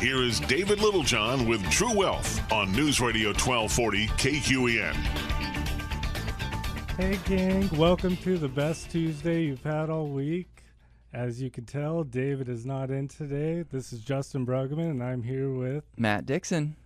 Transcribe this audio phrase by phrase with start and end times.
[0.00, 4.94] Here is David Littlejohn with True Wealth on News Radio 1240 KQEN.
[6.96, 10.62] Hey, gang, welcome to the best Tuesday you've had all week.
[11.12, 13.62] As you can tell, David is not in today.
[13.70, 16.76] This is Justin Bruggeman, and I'm here with Matt Dixon.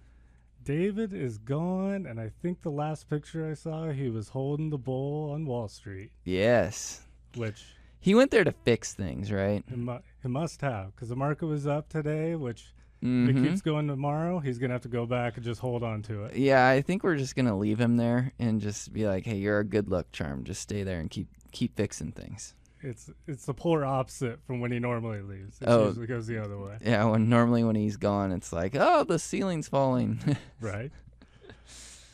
[0.64, 4.78] David is gone, and I think the last picture I saw, he was holding the
[4.78, 7.02] bull on Wall Street, Yes.
[7.36, 7.62] which
[8.00, 9.62] He went there to fix things, right?
[9.68, 12.72] he, mu- he must have, because the market was up today, which
[13.02, 13.28] if Mhm.
[13.44, 16.02] it keeps going tomorrow, he's going to have to go back and just hold on
[16.02, 16.36] to it.
[16.36, 19.58] Yeah, I think we're just gonna leave him there and just be like, "Hey, you're
[19.58, 20.44] a good luck charm.
[20.44, 24.70] Just stay there and keep keep fixing things." It's it's the polar opposite from when
[24.72, 25.58] he normally leaves.
[25.60, 25.88] It Oh.
[25.88, 29.18] usually goes the other way, Yeah, when normally when he's gone, it's like, "Oh, the
[29.18, 30.18] ceiling's falling."
[30.60, 30.90] right?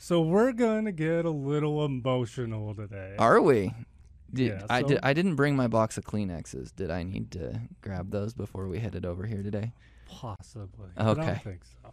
[0.00, 3.14] So we're going to get a little emotional today.
[3.18, 3.74] Are we?
[4.32, 4.98] Did, Yeah, I did.
[5.02, 6.74] I didn't bring my box of Kleenexes.
[6.74, 9.72] Did I need to grab those before we headed over here today?
[10.08, 10.88] Possibly.
[10.96, 11.92] I don't think so.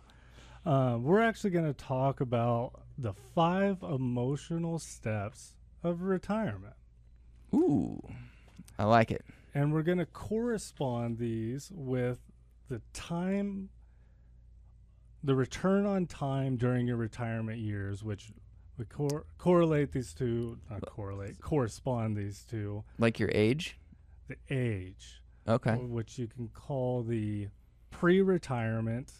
[0.69, 6.73] Uh, we're actually going to talk about the five emotional steps of retirement.
[7.53, 8.01] Ooh,
[8.79, 9.23] I like it.
[9.53, 12.19] And we're going to correspond these with
[12.67, 13.69] the time,
[15.23, 18.31] the return on time during your retirement years, which
[18.77, 23.77] we cor- correlate these two, not correlate, correspond these to Like your age.
[24.27, 25.75] the age, Okay.
[25.75, 27.47] which you can call the
[27.95, 29.13] pre retirement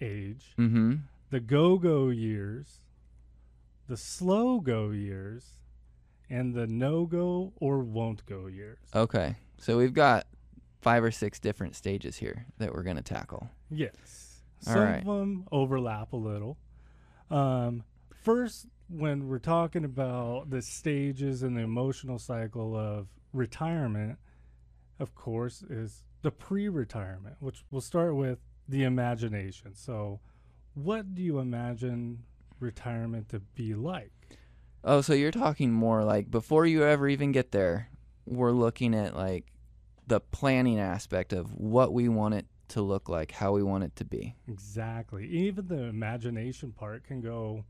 [0.00, 0.52] age.
[0.58, 0.96] Mm-hmm.
[1.30, 2.80] the go go years,
[3.88, 5.44] the slow go years,
[6.28, 8.78] and the no go or won't go years.
[8.94, 9.36] Okay.
[9.58, 10.26] So we've got
[10.82, 13.48] five or six different stages here that we're gonna tackle.
[13.70, 14.42] Yes.
[14.66, 14.98] All Some right.
[15.00, 16.58] of them overlap a little.
[17.30, 17.82] Um,
[18.14, 24.18] first, when we're talking about the stages and the emotional cycle of retirement,
[25.00, 29.74] of course, is the pre retirement, which we'll start with the imagination.
[29.74, 30.20] So,
[30.72, 32.24] what do you imagine
[32.58, 34.10] retirement to be like?
[34.82, 37.90] Oh, so you're talking more like before you ever even get there,
[38.26, 39.44] we're looking at like
[40.06, 43.94] the planning aspect of what we want it to look like, how we want it
[43.96, 44.34] to be.
[44.48, 45.26] Exactly.
[45.28, 47.64] Even the imagination part can go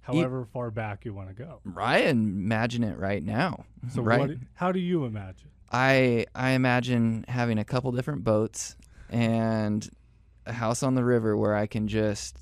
[0.00, 1.60] however far back you want to go.
[1.76, 3.66] I imagine it right now.
[3.92, 4.20] So right.
[4.20, 5.50] what how do you imagine?
[5.70, 8.76] I I imagine having a couple different boats
[9.10, 9.88] and
[10.46, 12.38] a house on the river where I can just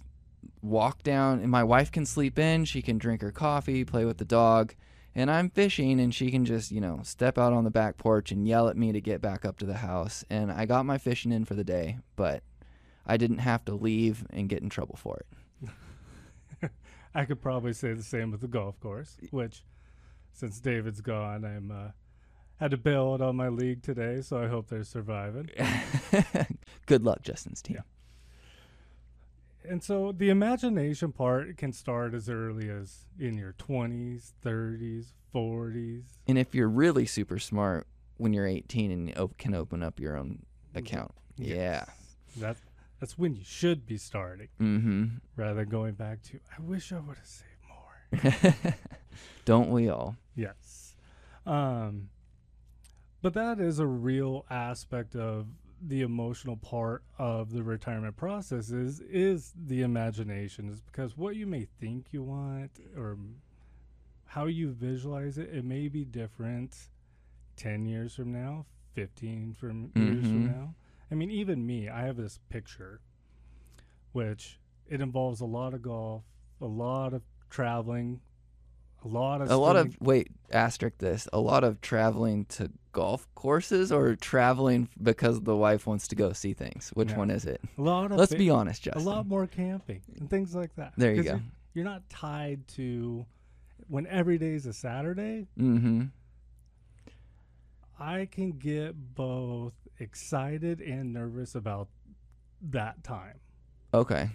[0.63, 4.19] walk down and my wife can sleep in, she can drink her coffee, play with
[4.19, 4.75] the dog,
[5.15, 8.31] and I'm fishing and she can just, you know, step out on the back porch
[8.31, 10.99] and yell at me to get back up to the house and I got my
[10.99, 12.43] fishing in for the day, but
[13.07, 16.71] I didn't have to leave and get in trouble for it.
[17.15, 19.65] I could probably say the same with the golf course, which
[20.33, 21.89] since David's gone, I'm uh,
[22.59, 25.51] had to bail out on my league today, so I hope they're surviving.
[26.87, 27.83] Good luck, Justin's team.
[29.69, 36.05] And so the imagination part can start as early as in your 20s, 30s, 40s.
[36.29, 40.17] And if you're really super smart when you're 18 and op- can open up your
[40.17, 41.11] own account.
[41.37, 41.85] Yeah.
[42.37, 42.61] That's
[43.01, 45.05] that's when you should be starting Mm-hmm.
[45.37, 48.75] rather than going back to I wish I would have saved more.
[49.45, 50.17] Don't we all?
[50.35, 50.95] Yes.
[51.45, 52.09] Um,
[53.23, 55.47] but that is a real aspect of
[55.83, 61.47] the emotional part of the retirement process is is the imagination is because what you
[61.47, 63.19] may think you want or
[64.25, 66.89] how you visualize it it may be different
[67.57, 70.57] 10 years from now 15 from years from Mhm.
[70.57, 70.75] now
[71.11, 73.01] i mean even me i have this picture
[74.13, 76.23] which it involves a lot of golf
[76.61, 78.21] a lot of traveling
[79.05, 81.29] a lot of A lot of wait, asterisk this.
[81.33, 86.33] A lot of traveling to golf courses or traveling because the wife wants to go
[86.33, 86.89] see things.
[86.95, 87.19] Which No.
[87.19, 87.61] one is it?
[87.77, 89.03] A lot of Let's be honest, Justin.
[89.03, 90.95] a lot more camping and things like that.
[90.97, 91.31] There you go.
[91.33, 91.43] You're,
[91.75, 93.27] you're not tied to
[93.89, 95.47] when every day is a Saturday.
[95.59, 96.05] Mm-hmm.
[98.01, 101.89] I can get both excited and nervous about
[102.71, 103.39] that time
[103.93, 104.31] Okay.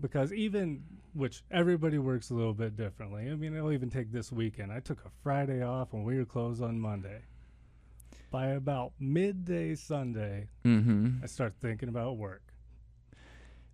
[0.00, 0.82] because even
[1.12, 3.30] which everybody works a little bit differently.
[3.30, 4.72] I mean, I'll even take this weekend.
[4.72, 7.20] I took a Friday off and we were closed on Monday.
[8.30, 11.22] By about midday Sunday, Mm-hmm.
[11.22, 12.42] I start thinking about work.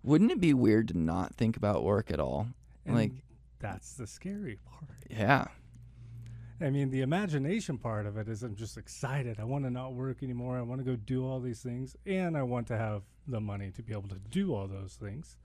[0.03, 2.49] Wouldn't it be weird to not think about work at all?
[2.87, 3.13] And Like,
[3.59, 4.91] that's the scary part.
[5.11, 5.47] yeah.
[6.61, 9.41] I mean, the imagination part of it is I'm just excited.
[9.41, 10.57] I want to not work anymore.
[10.57, 13.71] I want to go do all these things, and I want to have the money
[13.73, 15.37] to be able to do all those things.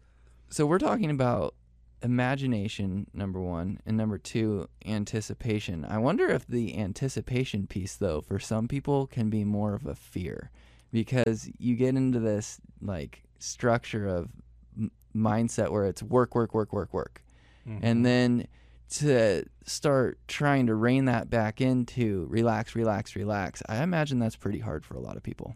[0.50, 1.56] So we're talking about
[2.02, 5.86] imagination, number one, and number two, anticipation.
[5.86, 9.96] I wonder if the anticipation piece, though, for some people can be more of a
[9.96, 10.52] fear
[10.92, 14.30] because you get into this like structure of
[14.78, 17.24] m- mindset where it's work, work, work, work, work,
[17.68, 17.80] Mhm.
[17.82, 18.48] and then
[18.90, 23.62] to start trying to rein that back into relax, relax, relax.
[23.70, 25.56] I imagine that's pretty hard for a lot of people.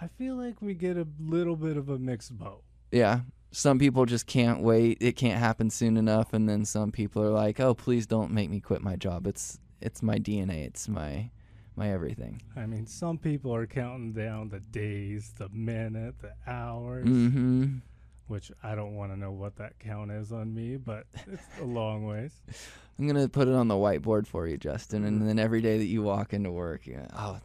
[0.00, 2.62] I feel like we get a little bit of a mixed boat.
[2.90, 3.20] Yeah.
[3.52, 4.98] Some people just can't wait.
[5.00, 8.48] It can't happen soon enough and then some people are like, "Oh, please don't make
[8.50, 9.26] me quit my job.
[9.26, 10.64] It's it's my DNA.
[10.66, 11.30] It's my
[11.76, 17.06] my everything." I mean, some people are counting down the days, the minute, the hours,
[17.08, 17.80] Mhm.
[18.28, 21.64] which I don't want to know what that count is on me, but it's a
[21.64, 22.32] long ways.
[22.98, 25.78] I'm going to put it on the whiteboard for you, Justin, and then every day
[25.78, 27.40] that you walk into work, you oh,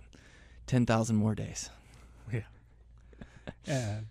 [0.68, 1.70] 10,000 more days.
[2.32, 2.42] Yeah.
[3.66, 4.08] and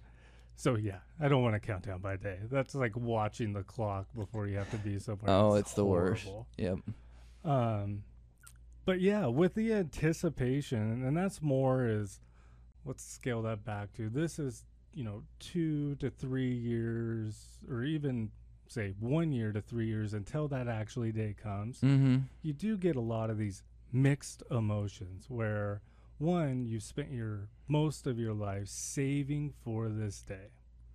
[0.56, 2.38] so, yeah, I don't want to count down by day.
[2.50, 5.30] That's like watching the clock before you have to be somewhere.
[5.30, 6.28] Oh, it's the worst.
[6.58, 6.78] Yep.
[7.44, 8.04] Um,
[8.84, 12.20] but yeah, with the anticipation, and that's more is
[12.84, 18.30] let's scale that back to this is you know two to three years, or even
[18.68, 21.80] say one year to three years until that actually day comes.
[21.80, 22.24] Mhm.
[22.42, 23.62] You do get a lot of these
[23.92, 25.80] mixed emotions where
[26.24, 30.48] one you've spent your most of your life saving for this day.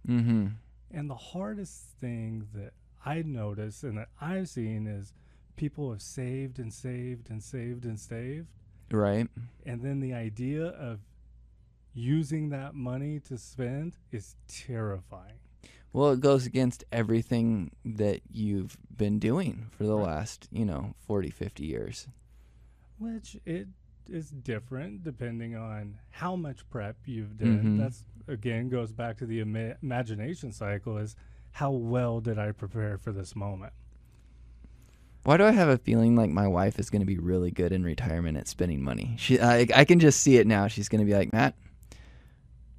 [0.08, 0.56] Mhm.
[0.92, 2.74] And the hardest thing that
[3.06, 5.14] I notice and that I've seen is
[5.56, 8.48] people have saved and saved and saved and saved.
[8.92, 9.30] Right.
[9.66, 11.00] And then the idea of
[11.94, 15.40] using that money to spend is terrifying.
[15.92, 20.06] Well, it goes against everything that you've been doing for the Right.
[20.06, 22.08] last, you know, 40, 50 years.
[23.00, 23.68] Which it
[24.12, 27.64] is different depending on how much prep you've done.
[27.64, 27.78] Mhm.
[27.78, 31.16] That's again goes back to the ima- imagination cycle is
[31.52, 33.74] how well did I prepare for this moment?
[35.24, 37.72] Why do I have a feeling like my wife is going to be really good
[37.72, 39.16] in retirement at spending money?
[39.18, 40.68] She, I, I can just see it now.
[40.68, 41.56] She's going to be like, Matt,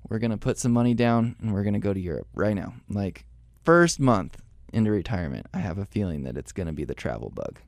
[0.09, 2.55] we're going to put some money down and we're going to go to Europe right
[2.55, 2.75] now.
[2.89, 3.27] Like,
[3.63, 4.41] first month
[4.73, 7.59] into retirement, I have a feeling that it's going to be the travel bug.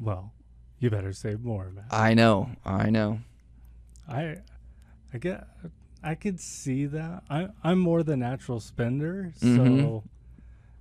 [0.00, 0.32] Well,
[0.80, 1.84] you better save more, man.
[1.90, 2.50] I know.
[2.64, 3.20] I know.
[4.08, 4.38] I
[5.14, 5.46] I get
[6.02, 7.22] I could see that.
[7.30, 10.02] I I'm more the natural spender, so Mhm.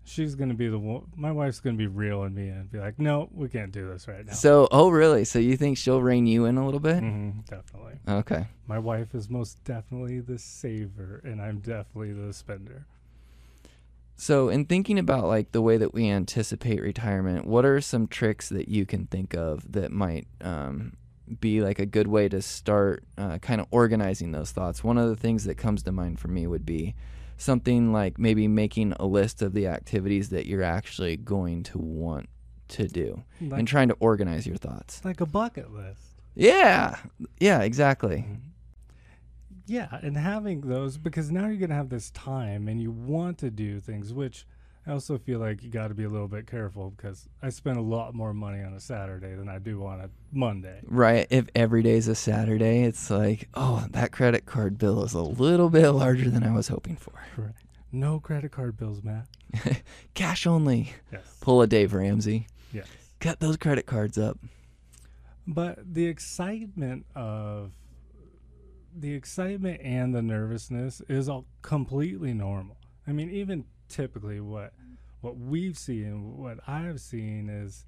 [0.03, 1.03] she's gonna be the one.
[1.15, 4.25] My wife's gonna be reeling me and be like, "No, we can't do this right
[4.25, 5.25] now." So, oh, really?
[5.25, 7.03] So you think she'll rein you in a little bit?
[7.03, 8.47] Mhm, definitely, Okay.
[8.65, 12.85] my wife is most definitely the saver, and I'm definitely the spender.
[14.19, 18.49] So, in thinking about like the way that we anticipate retirement, what are some tricks
[18.49, 20.97] that you can think of that might um,
[21.39, 24.83] be like a good way to start uh, kind of organizing those thoughts?
[24.83, 26.95] One of the things that comes to mind for me would be
[27.37, 32.27] something like maybe making a list of the activities that you're actually going to want
[32.67, 35.03] to do Like, and trying to organize your thoughts.
[35.05, 36.01] like a bucket list.
[36.35, 36.97] Yeah,
[37.39, 38.25] yeah, exactly.
[39.69, 43.51] Yeah, and having those because now you're gonna have this time and you want to
[43.51, 44.45] do things, which
[44.87, 47.77] I also feel like you got to be a little bit careful because I spend
[47.77, 50.81] a lot more money on a Saturday than I do on a Monday.
[50.83, 51.27] Right.
[51.29, 55.21] If every day is a Saturday, it's like, oh, that credit card bill is a
[55.21, 57.13] little bit larger than I was hoping for.
[57.35, 57.61] Correct.
[57.91, 59.27] No credit card bills, Matt.
[60.15, 60.93] Cash only.
[61.11, 61.37] Yes.
[61.39, 62.47] Pull a Dave Ramsey.
[62.73, 62.87] Yes.
[63.19, 64.39] Cut those credit cards up.
[65.45, 67.71] But the excitement of
[68.95, 72.77] the excitement and the nervousness is all completely normal.
[73.07, 74.73] I mean, even typically what
[75.21, 77.85] what we've seen, what I've seen is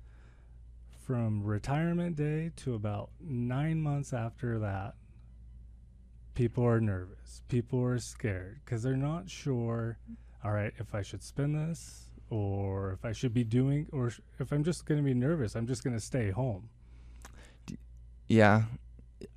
[1.06, 4.96] from retirement day to about nine months after that,
[6.34, 7.42] people are nervous.
[7.48, 9.98] People are scared because they're not sure.
[10.44, 14.22] All right, if I should spend this, or if I should be doing, or sh-
[14.40, 16.70] if I'm just going to be nervous, I'm just going to stay home.
[18.28, 18.64] Yeah.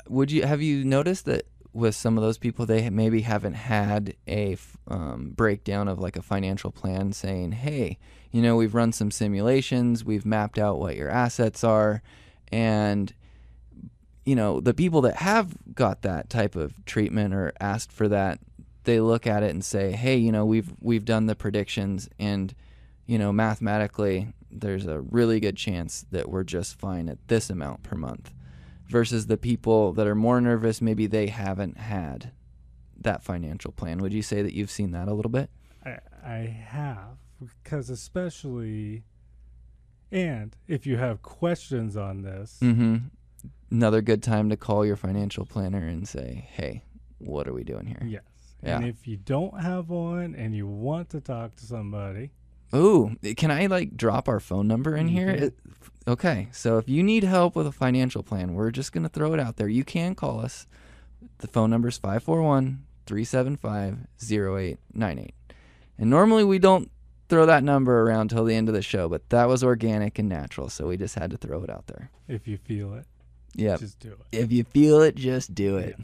[0.09, 4.15] Would you have you noticed that with some of those people they maybe haven't had
[4.29, 7.99] a um, breakdown of like a financial plan saying, "Hey,
[8.31, 12.01] you know, we've run some simulations, we've mapped out what your assets are,
[12.51, 13.13] and
[14.25, 18.39] you know, the people that have got that type of treatment or asked for that,
[18.85, 22.55] they look at it and say, "Hey, you know, we've we've done the predictions and
[23.07, 27.83] you know, mathematically there's a really good chance that we're just fine at this amount
[27.83, 28.33] per month."
[28.89, 32.33] Versus the people that are more nervous, maybe they haven't had
[33.01, 33.99] that financial plan.
[33.99, 35.51] Would you say that you've seen that a little bit?
[35.85, 36.37] I, I
[36.69, 37.17] have
[37.63, 39.05] because especially,
[40.13, 42.97] and if you have questions on this, Mm-hmm.
[43.71, 46.85] Another good time to call your financial planner and say, "Hey,
[47.19, 48.23] what are we doing here?" yes.
[48.63, 48.77] Yeah.
[48.77, 52.31] And if you don't have one and you want to talk to somebody,
[52.75, 55.53] Ooh, can I like drop our phone number in You here?
[56.07, 59.41] Okay, so if you need help with a financial plan, we're just gonna throw it
[59.41, 59.69] out there.
[59.69, 60.67] You can call us.
[61.39, 65.35] The phone number is 541 375 0898.
[65.99, 66.91] And normally we don't
[67.29, 70.29] throw that number around till the end of the show, but that was organic and
[70.29, 72.11] natural, so we just had to throw it out there.
[72.29, 73.07] If you feel it,
[73.57, 73.81] Yep.
[73.81, 74.19] just do it.
[74.37, 75.97] If you feel it, just do it.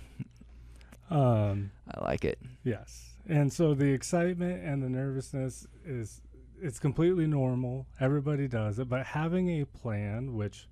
[1.10, 2.38] Um, I like it.
[2.64, 3.06] yes.
[3.28, 6.20] And so the excitement and the nervousness is
[6.62, 7.86] it's completely normal.
[8.00, 10.68] Everybody does it, but having a plan, which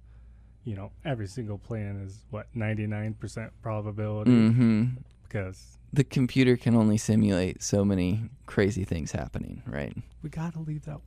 [0.65, 4.85] you know, every single plan is what 99% probability hmm
[5.23, 9.97] because The computer can only simulate so many crazy things happening, right?
[10.23, 10.99] we got to leave that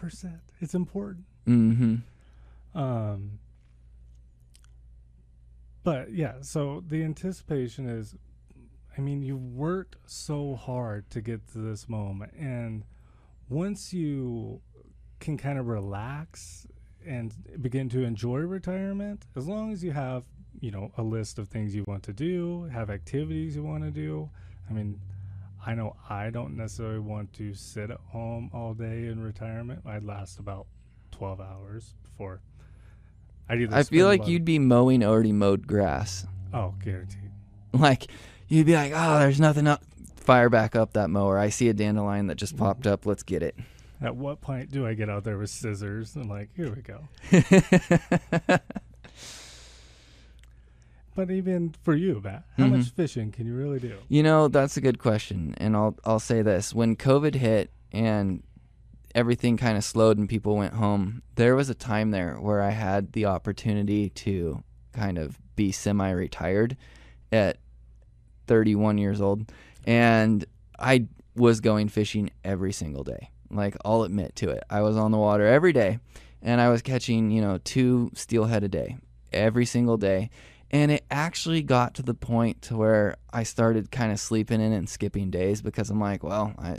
[0.00, 0.38] 1%.
[0.60, 1.24] It's important.
[1.46, 1.96] hmm
[2.74, 3.40] Um,
[5.82, 8.14] but yeah, so the anticipation is,
[8.96, 12.84] I mean, you worked so hard to get to this moment, and
[13.50, 14.60] once you
[15.18, 16.66] can kind of relax
[17.06, 20.22] and begin to enjoy retirement, as long as you have,
[20.60, 23.90] you know, a list of things you want to do, have activities you want to
[23.90, 24.30] do.
[24.68, 25.00] I mean,
[25.66, 29.82] I know I don't necessarily want to sit at home all day in retirement.
[29.84, 30.66] I'd last about
[31.10, 32.40] 12 hours before
[33.48, 36.24] I'd either I feel like you'd be mowing already mowed grass.
[36.54, 37.30] Oh, guaranteed.
[37.72, 38.08] Like
[38.48, 39.82] you'd be like, "Oh, there's nothing up."
[40.20, 41.38] Fire back up that mower.
[41.38, 43.04] I see a dandelion that just popped up.
[43.06, 43.56] Let's get it.
[44.02, 46.14] At what point do I get out there with scissors?
[46.16, 47.08] I'm like, here we go.
[51.14, 52.70] But even for you, Matt, how Mhm.
[52.78, 53.96] much fishing can you really do?
[54.08, 58.42] You know, that's a good question, and I'll I'll say this: when COVID hit and
[59.14, 62.70] everything kind of slowed and people went home, there was a time there where I
[62.70, 64.62] had the opportunity to
[64.92, 66.76] kind of be semi-retired
[67.32, 67.58] at
[68.46, 69.52] 31 years old,
[69.86, 70.44] and
[70.78, 73.30] I was going fishing every single day.
[73.50, 75.98] Like I'll admit to it, I was on the water every day,
[76.42, 78.98] and I was catching you know two steelhead a day
[79.32, 80.30] every single day
[80.70, 84.72] and it actually got to the point to where I started kind of sleeping in
[84.72, 86.78] and skipping days because I'm like, well, I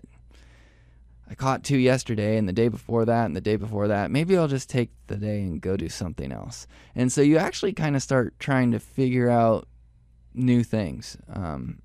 [1.30, 4.12] I caught two yesterday and the day before that and the day before that.
[4.12, 6.68] Maybe I'll just take the day and go do something else.
[6.94, 9.66] And so you actually kind of start trying to figure out
[10.34, 11.82] new things um,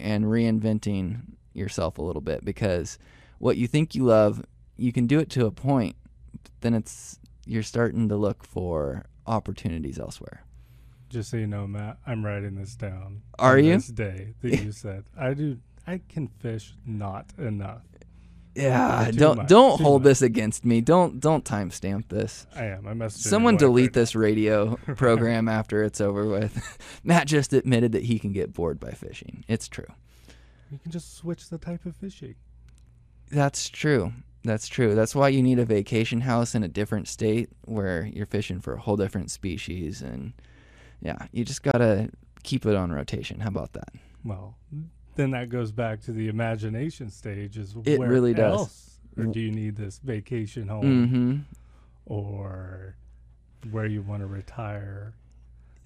[0.00, 2.98] and reinventing yourself a little bit because
[3.38, 4.44] what you think you love,
[4.76, 5.96] you can do it to a point,
[6.60, 10.44] then it's you're starting to look for opportunities elsewhere.
[11.08, 13.22] Just so you know, Matt, I'm writing this down.
[13.38, 13.74] Are you?
[13.74, 15.58] This day that you said I do.
[15.86, 17.82] I can fish not enough.
[18.62, 20.10] Yeah, don't much, don't too hold much.
[20.10, 20.80] this against me.
[20.80, 22.46] Don't don't timestamp this.
[22.54, 22.86] I am.
[22.86, 26.78] I messaged Someone delete this radio program after it's over with.
[27.04, 29.44] Matt just admitted that he can get bored by fishing.
[29.48, 29.86] It's true.
[30.70, 32.36] You can just switch the type of fishing.
[33.30, 34.12] That's true.
[34.42, 34.94] That's true.
[34.94, 38.74] That's why you need a vacation house in a different state where you're fishing for
[38.74, 40.32] a whole different species and
[41.02, 42.10] yeah, you just got to
[42.42, 43.40] keep it on rotation.
[43.40, 43.88] How about that?
[44.24, 44.56] Well,
[45.16, 47.58] then that goes back to the imagination stage.
[47.58, 48.98] Is It where really does.
[49.16, 51.56] or do you need this vacation home Mhm.
[52.06, 52.94] or
[53.70, 55.14] where you want to retire?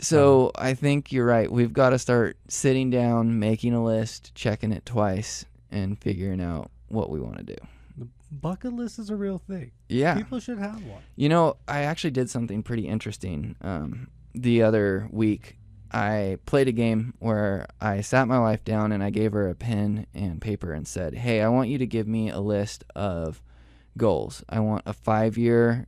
[0.01, 1.51] So I think you're right.
[1.51, 6.71] We've got to start sitting down, making a list, checking it twice, and figuring out
[6.89, 7.57] what we want to do.
[7.97, 9.71] The bucket list is a real thing.
[9.89, 10.15] Yeah.
[10.17, 11.01] People should have one.
[11.17, 15.59] You know, I actually did something pretty interesting um, the other week.
[15.95, 19.55] I played a game where I sat my wife down and I gave her a
[19.55, 23.41] pen and paper and said, Hey, I want you to give me a list of
[23.97, 24.43] goals.
[24.49, 25.87] I want a five year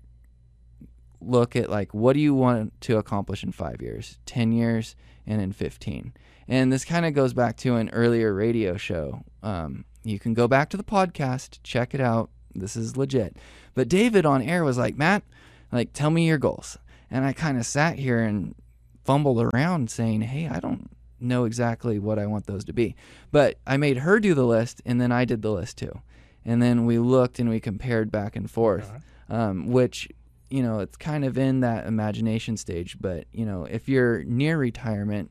[1.20, 4.94] look at like what do you want to accomplish in five years, 10 years,
[5.26, 6.12] and in 15.
[6.46, 9.24] And this kind of goes back to an earlier radio show.
[9.42, 12.30] Um, you can go back to the podcast, check it out.
[12.54, 13.36] This is legit.
[13.74, 15.24] But David on air was like, Matt,
[15.72, 16.78] like, tell me your goals.
[17.10, 18.54] And I kind of sat here and
[19.06, 22.94] fumbled around saying, hey, I don't know exactly what I want those to be.
[23.32, 26.02] But I made her do the list and then I did the list too.
[26.44, 28.90] And then we looked and we compared back and forth,
[29.28, 30.08] um, which,
[30.50, 32.96] you know, it's kind of in that imagination stage.
[33.00, 35.30] But, you know, if you're near retirement,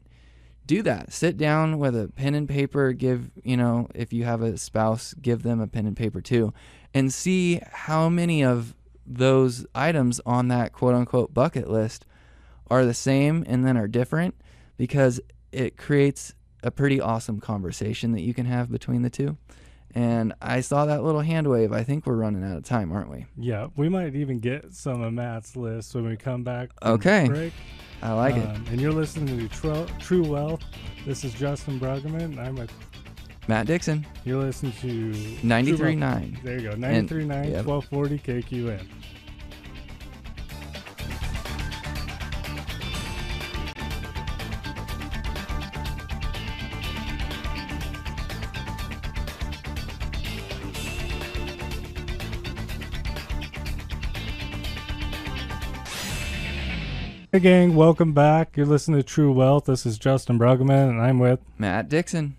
[0.66, 1.14] do that.
[1.14, 2.92] Sit down with a pen and paper.
[2.92, 6.54] Give, you know, if you have a spouse, give them a pen and paper too,
[6.94, 12.06] and see how many of those items on that quote unquote bucket list
[12.70, 14.36] are the same and then are different
[14.78, 15.20] because
[15.52, 19.38] it creates a pretty awesome conversation that you can have between the two.
[19.94, 21.72] And I saw that little hand wave.
[21.72, 23.28] I think we're running out of time, aren't we?
[23.38, 26.72] Yeah, we might even get some of Matt's list when we come back.
[26.84, 27.28] Okay.
[27.30, 27.54] Break.
[28.02, 28.46] I like it.
[28.46, 30.62] Um, And you're listening to True, True Wealth.
[31.06, 32.38] This is Justin Bruggeman.
[32.38, 32.68] I'm a,
[33.48, 35.12] Matt Dixon, you're listening to
[35.48, 36.44] 93.9.
[36.44, 36.76] There you go.
[36.76, 37.66] 93.9, yep.
[37.66, 38.88] 1240 KQN.
[57.36, 58.56] Hey, gang, welcome back.
[58.56, 59.66] You're listening to True Wealth.
[59.66, 61.42] This is Justin Bruggeman, and I'm with.
[61.58, 62.38] Matt Dixon.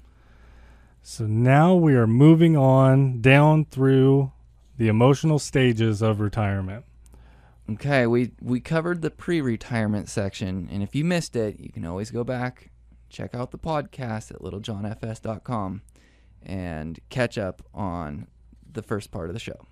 [1.02, 4.32] So now we are moving on down through
[4.78, 6.86] the emotional stages of retirement.
[7.70, 12.10] Okay, we we covered the pre-retirement section, and if you missed it, you can always
[12.10, 12.70] go back,
[13.10, 15.82] check out the podcast at littlejohnfs.com,
[16.42, 18.28] and catch up on
[18.72, 19.66] the first part of the show.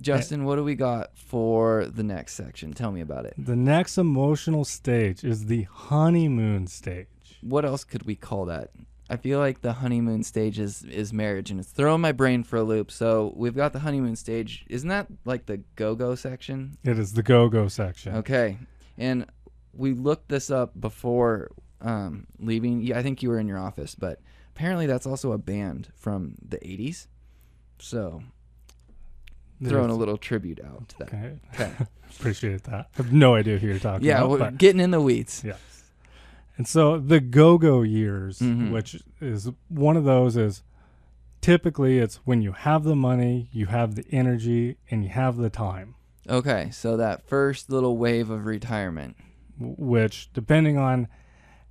[0.00, 2.72] Justin, what do we got for the next section?
[2.72, 3.34] Tell me about it.
[3.36, 7.06] The next emotional stage is the honeymoon stage.
[7.40, 8.70] What else could we call that?
[9.10, 12.56] I feel like the honeymoon stage is, is marriage, and it's throwing my brain for
[12.56, 12.90] a loop.
[12.90, 14.66] So we've got the honeymoon stage.
[14.68, 16.76] Isn't that like the go go section?
[16.84, 18.16] It is the go go section.
[18.16, 18.58] Okay.
[18.98, 19.26] And
[19.72, 21.50] we looked this up before
[21.80, 22.82] um, leaving.
[22.82, 24.20] Yeah, I think you were in your office, but
[24.54, 27.06] apparently that's also a band from the 80s.
[27.78, 28.22] So
[29.64, 31.08] throwing a little tribute out to that.
[31.08, 31.32] Okay.
[31.54, 31.72] Okay.
[32.18, 32.88] Appreciate that.
[32.94, 34.30] I have no idea who you're talking Yeah, about.
[34.30, 35.42] we're getting in the weeds.
[35.44, 35.58] Yes.
[36.56, 38.72] And so the go-go years, Mhm.
[38.72, 40.62] which is one of those is
[41.40, 45.50] typically it's when you have the money, you have the energy, and you have the
[45.50, 45.94] time,
[46.28, 49.16] Okay, so that first little wave of retirement.
[49.60, 51.08] which depending on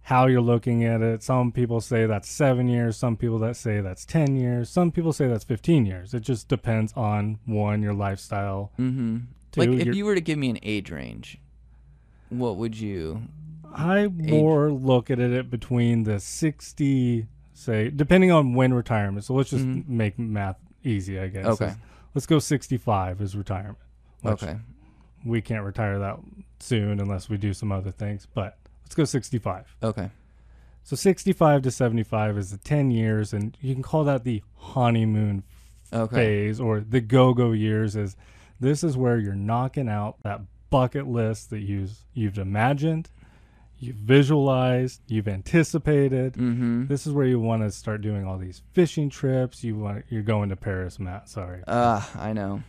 [0.07, 3.81] how you're looking at it, some people say that's 7 years, some people that say
[3.81, 6.13] that's 10 years, some people say that's 15 years.
[6.13, 9.17] It just depends on one your lifestyle, Mm-hmm.
[9.51, 11.39] two Like if your- you were to give me an age range,
[12.29, 13.23] what would you?
[13.75, 19.25] I more look at it between the 60, say, depending on when retirement.
[19.25, 19.89] So let's just Mhm.
[19.89, 21.47] make math easy, I guess.
[21.47, 21.65] Okay.
[21.65, 21.77] Let's,
[22.15, 23.77] let's go 65 is retirement.
[24.25, 24.55] Okay.
[25.25, 26.17] We can't retire that
[26.59, 29.75] soon unless we do some other things, but let's go 65.
[29.83, 30.09] Okay.
[30.85, 35.43] So 65 to 75 is the 10 years, and you can call that the honeymoon
[35.91, 36.15] Okay.
[36.15, 38.15] phase or the go-go years is
[38.59, 43.09] this is where you're knocking out that bucket list that you've you've imagined
[43.79, 46.87] you've visualized you've anticipated Mm-hmm.
[46.87, 50.23] this is where you want to start doing all these fishing trips you want you're
[50.23, 52.63] going to paris matt sorry Ah, I know.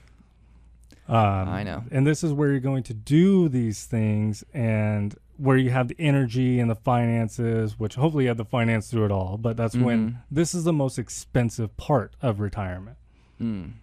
[1.09, 1.83] um, I know.
[1.91, 5.97] and this is where you're going to do these things and where you have the
[5.99, 9.75] energy and the finances which hopefully you have the finance through it all but that's
[9.77, 9.83] Mhm.
[9.85, 12.97] when this is the most expensive part of retirement
[13.41, 13.75] Mm.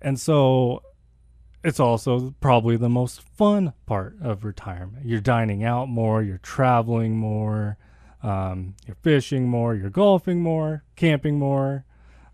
[0.00, 0.82] And so
[1.62, 5.04] it's also probably the most fun part of retirement.
[5.04, 7.76] You're dining out more, you're traveling more,
[8.22, 11.84] um, you're fishing more, you're golfing more, camping more.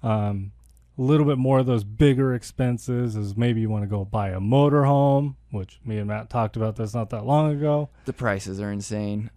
[0.04, 0.52] Um,
[0.96, 4.28] a little bit more of those bigger expenses is maybe you want to go buy
[4.28, 7.88] a motorhome, which me and Matt talked about this not that long ago.
[8.05, 9.31] The prices are insane.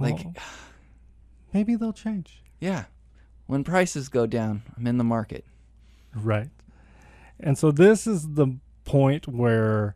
[0.00, 0.26] Like,
[1.52, 2.42] maybe they'll change.
[2.60, 2.84] yeah,
[3.46, 5.44] when prices go down, I'm in the market.
[6.14, 6.48] Right.
[7.38, 9.94] And so this is the point where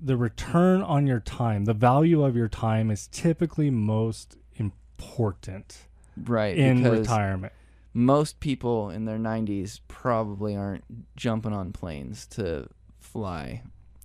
[0.00, 5.86] the return on your time, the value of your time is typically most important
[6.24, 6.56] Right.
[6.56, 7.52] in retirement.
[7.94, 10.84] most people in their 90s probably aren't
[11.16, 12.68] jumping on planes to
[12.98, 13.62] fly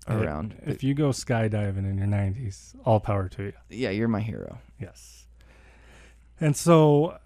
[0.08, 0.56] around.
[0.66, 3.54] If you go skydiving in your 90s, all power to you.
[3.70, 4.60] yeah, you're my hero.
[4.80, 5.26] Yes.
[6.40, 7.18] And so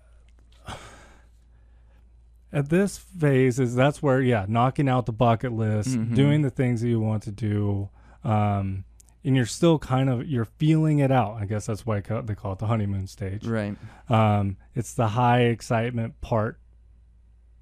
[2.53, 6.15] at this phase is that's where yeah, knocking out the bucket list, Mhm.
[6.15, 7.89] doing the things that you want to do,
[8.23, 8.83] um,
[9.23, 11.35] and you're still kind of you're feeling it out.
[11.41, 13.45] I guess that's why they call it the honeymoon stage.
[13.47, 13.77] Right.
[14.09, 16.59] Um, it's the high excitement part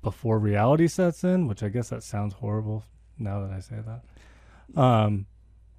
[0.02, 2.86] before reality sets in, which I guess that sounds horrible
[3.18, 4.04] now that I say that.
[4.76, 5.26] Um,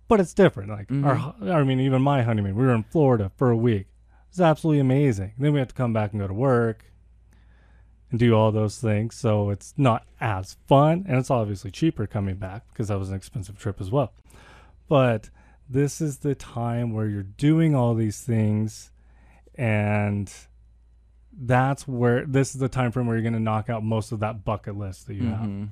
[0.08, 0.70] but it's different.
[0.70, 1.52] Like our, Mhm.
[1.54, 3.86] I mean, even my honeymoon, we were in Florida for a week.
[4.26, 5.32] It was absolutely amazing.
[5.38, 6.84] Then we have to come back and go to work
[8.10, 9.14] and do all those things.
[9.14, 13.16] So it's not as fun, and it's obviously cheaper coming back because that was an
[13.16, 14.12] expensive trip as well.
[14.88, 15.30] But
[15.68, 18.90] this is the time where you're doing all these things
[19.54, 20.32] and
[21.42, 24.18] that's where this is the time frame where you're going to knock out most of
[24.20, 25.68] that bucket list that you Mhm.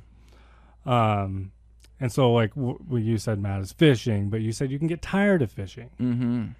[0.87, 1.53] have um
[2.01, 5.03] and so like w- you said matt is fishing but you said you can get
[5.03, 6.55] tired of fishing Mhm.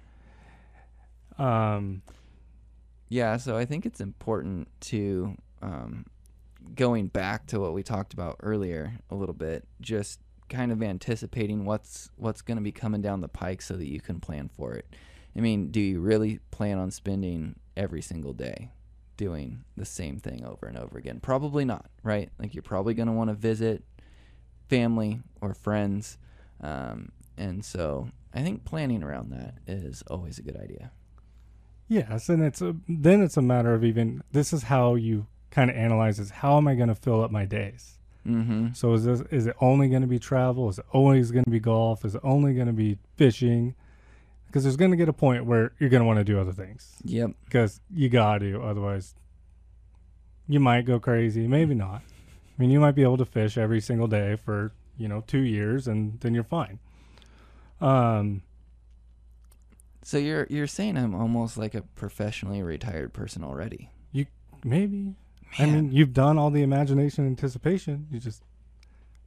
[1.43, 2.01] um
[3.11, 6.05] Yeah, so I think it's important to um,
[6.75, 11.65] going back to what we talked about earlier a little bit, just kind of anticipating
[11.65, 14.73] what's what's going to be coming down the pike so that you can plan for
[14.73, 14.85] it.
[15.35, 18.69] I mean, do you really plan on spending every single day
[19.17, 21.19] doing the same thing over and over again?
[21.19, 22.29] Probably not, right?
[22.39, 23.83] Like you're probably going to want to visit
[24.69, 26.17] family or friends,
[26.61, 30.91] um, and so I think planning around that is always a good idea.
[31.87, 35.71] yes and it's a, then it's a matter of even this is how you kind
[35.71, 37.95] of analyze is how am i going to fill up my days
[38.27, 38.73] Mm-hmm.
[38.73, 40.67] So is this is it only going to be travel?
[40.69, 42.03] Is it always going to be golf?
[42.03, 43.73] Is it only going to be fishing?
[44.45, 46.51] Because there's going to get a point where you're going to want to do other
[46.51, 47.31] things Yep.
[47.45, 48.61] because you got to.
[48.61, 49.15] Otherwise,
[50.47, 51.47] you might go crazy.
[51.47, 52.01] Maybe not.
[52.59, 55.39] I mean, you might be able to fish every single day for you know two
[55.39, 56.79] years, and then you're fine.
[57.79, 58.41] Um,
[60.03, 63.89] So you're you're saying I'm almost like a professionally retired person already.
[64.11, 64.25] You
[64.63, 65.15] maybe.
[65.57, 68.07] I mean, you've done all the imagination, anticipation.
[68.11, 68.43] You just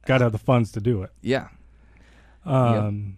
[0.05, 1.11] got to have the funds to do it.
[1.21, 1.49] Yeah.
[2.45, 3.17] Um,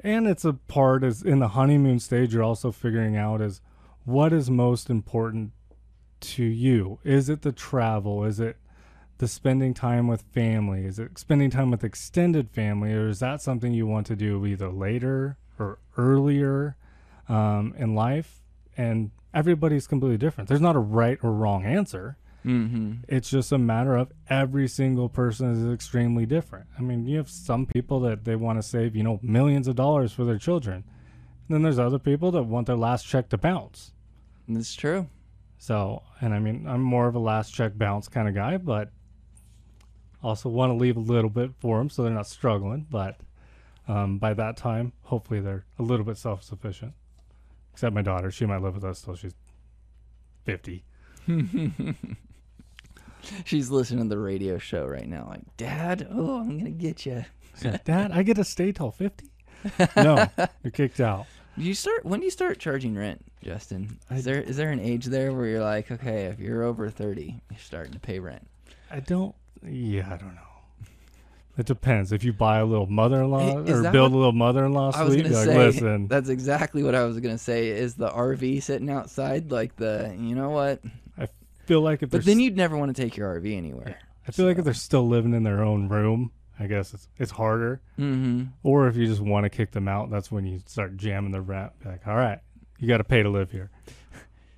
[0.00, 2.32] and it's a part is in the honeymoon stage.
[2.32, 3.60] You're also figuring out is
[4.04, 5.52] what is most important
[6.20, 6.98] to you.
[7.04, 8.24] Is it the travel?
[8.24, 8.56] Is it
[9.18, 10.84] the spending time with family?
[10.84, 14.44] Is it spending time with extended family, or is that something you want to do
[14.46, 16.76] either later or earlier
[17.28, 18.42] um, in life?
[18.76, 20.48] And everybody's completely different.
[20.48, 22.16] There's not a right or wrong answer.
[22.44, 23.04] Mm-hmm.
[23.08, 26.66] It's just a matter of every single person is extremely different.
[26.78, 29.76] I mean, you have some people that they want to save, you know, millions of
[29.76, 30.84] dollars for their children.
[31.48, 33.92] And then there's other people that want their last check to bounce.
[34.46, 35.08] That's true.
[35.56, 38.90] So, and I mean, I'm more of a last check bounce kind of guy, but
[40.24, 42.86] also want to leave a little bit for them so they're not struggling.
[42.90, 43.18] But
[43.86, 46.92] um, by that time, hopefully they're a little bit self sufficient.
[47.72, 49.34] Except my daughter, she might live with us till she's
[50.44, 50.84] 50.
[53.46, 55.26] She's listening to the radio show right now.
[55.30, 57.24] Like, Dad, oh, I'm gonna get you.
[57.84, 59.30] Dad, I get to stay till 50?
[59.96, 60.26] no,
[60.62, 61.24] you're kicked out.
[61.56, 63.98] You start when do you start charging rent, Justin?
[64.10, 66.90] I- Is there is there an age there where you're like, okay, if you're over
[66.90, 68.46] thirty, you're starting to pay rent?
[68.90, 69.34] I don't.
[69.66, 70.40] Yeah, I don't know.
[71.56, 72.10] It depends.
[72.10, 75.12] If you buy a little mother-in-law is or build what- a little mother-in-law I was
[75.12, 77.68] suite, gonna like, say listen, that's exactly what I was gonna say.
[77.68, 80.80] Is the RV sitting outside like the you know what?
[81.16, 81.28] I
[81.66, 83.96] feel like if But then you'd never want to take your RV anywhere.
[84.26, 87.30] I feel like if they're still living in their own room, I guess it's it's
[87.30, 87.80] harder.
[88.00, 88.46] Mm-hmm.
[88.64, 91.40] Or if you just want to kick them out, that's when you start jamming the
[91.40, 91.70] rent.
[91.84, 92.40] Be like, all right,
[92.80, 93.70] you got to pay to live here.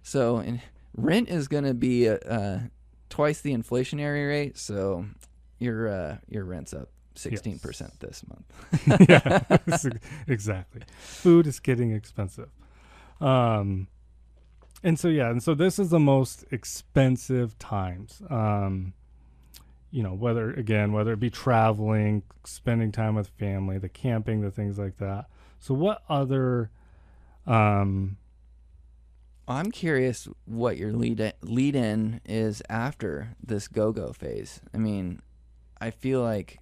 [0.03, 0.63] So and
[0.97, 2.61] rent is gonna be uh, uh,
[3.17, 4.59] twice the inflationary rate.
[4.59, 5.07] So
[5.59, 9.09] your uh, your rent's up sixteen percent this month.
[9.09, 9.41] yeah,
[10.29, 10.83] exactly.
[10.99, 12.51] Food is getting expensive.
[13.19, 13.89] Um,
[14.83, 18.21] and so yeah, and so this is the most expensive times.
[18.29, 18.93] Um,
[19.91, 24.51] you know, whether again, whether it be traveling, spending time with family, the camping, the
[24.51, 25.25] things like that.
[25.59, 26.71] So what other,
[27.47, 28.19] um,
[29.49, 34.61] I'm curious what your lead lead in is after this go go phase.
[34.75, 35.21] I mean,
[35.81, 36.59] I feel like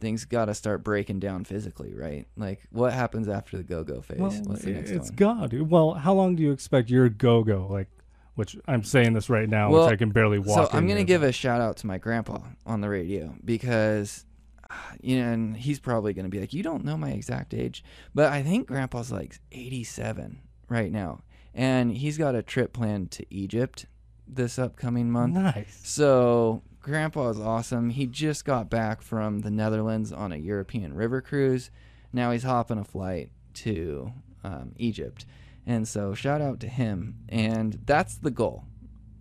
[0.00, 2.26] things got to start breaking down physically, right?
[2.36, 4.18] Like, what happens after the go go phase?
[4.18, 5.16] well, What's the next it's one?
[5.16, 5.52] God.
[5.60, 7.88] Well, how long do you expect your go go like?
[8.34, 10.70] Which I'm saying this right now, Well, which I can barely walk.
[10.70, 14.24] So I'm gonna give a shout out to my grandpa on the radio because,
[15.02, 18.32] you know, and he's probably gonna be like, "You don't know my exact age," but
[18.32, 21.20] I think grandpa's like 87 right now,
[21.54, 23.86] and he's got a trip planned to Egypt
[24.26, 25.34] this upcoming month.
[25.34, 25.80] nice.
[25.84, 27.90] So grandpa is awesome.
[27.90, 31.70] He just got back from the Netherlands on a European river cruise.
[32.12, 34.12] Now he's hopping a flight to
[34.44, 35.26] um, Egypt.
[35.66, 37.18] And so shout out to him.
[37.28, 38.64] And that's the goal.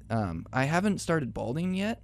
[0.09, 2.01] Um, I haven't started balding yet,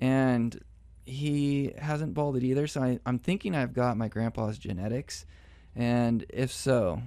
[0.00, 0.58] and
[1.04, 2.66] he hasn't balded either.
[2.66, 5.26] So I, I'm thinking I've got my grandpa's genetics.
[5.74, 7.02] And if so,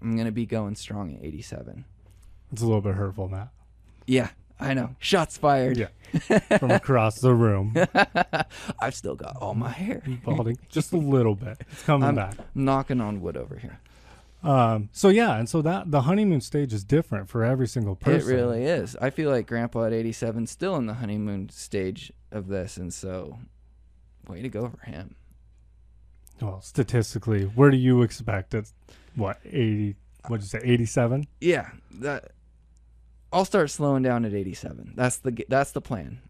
[0.00, 1.84] I'm going to be going strong at 87.
[2.54, 3.48] It's a little bit hurtful, Matt.
[4.06, 4.28] Yeah,
[4.60, 4.94] I know.
[5.00, 5.76] Shots fired.
[5.76, 5.88] Yeah.
[6.58, 7.74] From across the room,
[8.80, 10.00] I've still got all my hair.
[10.24, 11.58] balding just a little bit.
[11.72, 12.36] It's coming I'm back.
[12.54, 13.80] knocking on wood over here.
[14.44, 18.30] Um, so yeah, and so that the honeymoon stage is different for every single person.
[18.30, 18.94] It really is.
[19.00, 23.38] I feel like Grandpa at 87 still in the honeymoon stage of this, and so
[24.28, 25.16] way to go for him.
[26.40, 28.70] Well, statistically, where do you expect it?
[29.16, 29.96] What eighty?
[30.28, 30.60] What'd you say?
[30.62, 31.26] Eighty-seven?
[31.40, 32.30] Yeah, that.
[33.34, 34.92] I'll start slowing down at 87.
[34.96, 36.20] That's the that's the plan.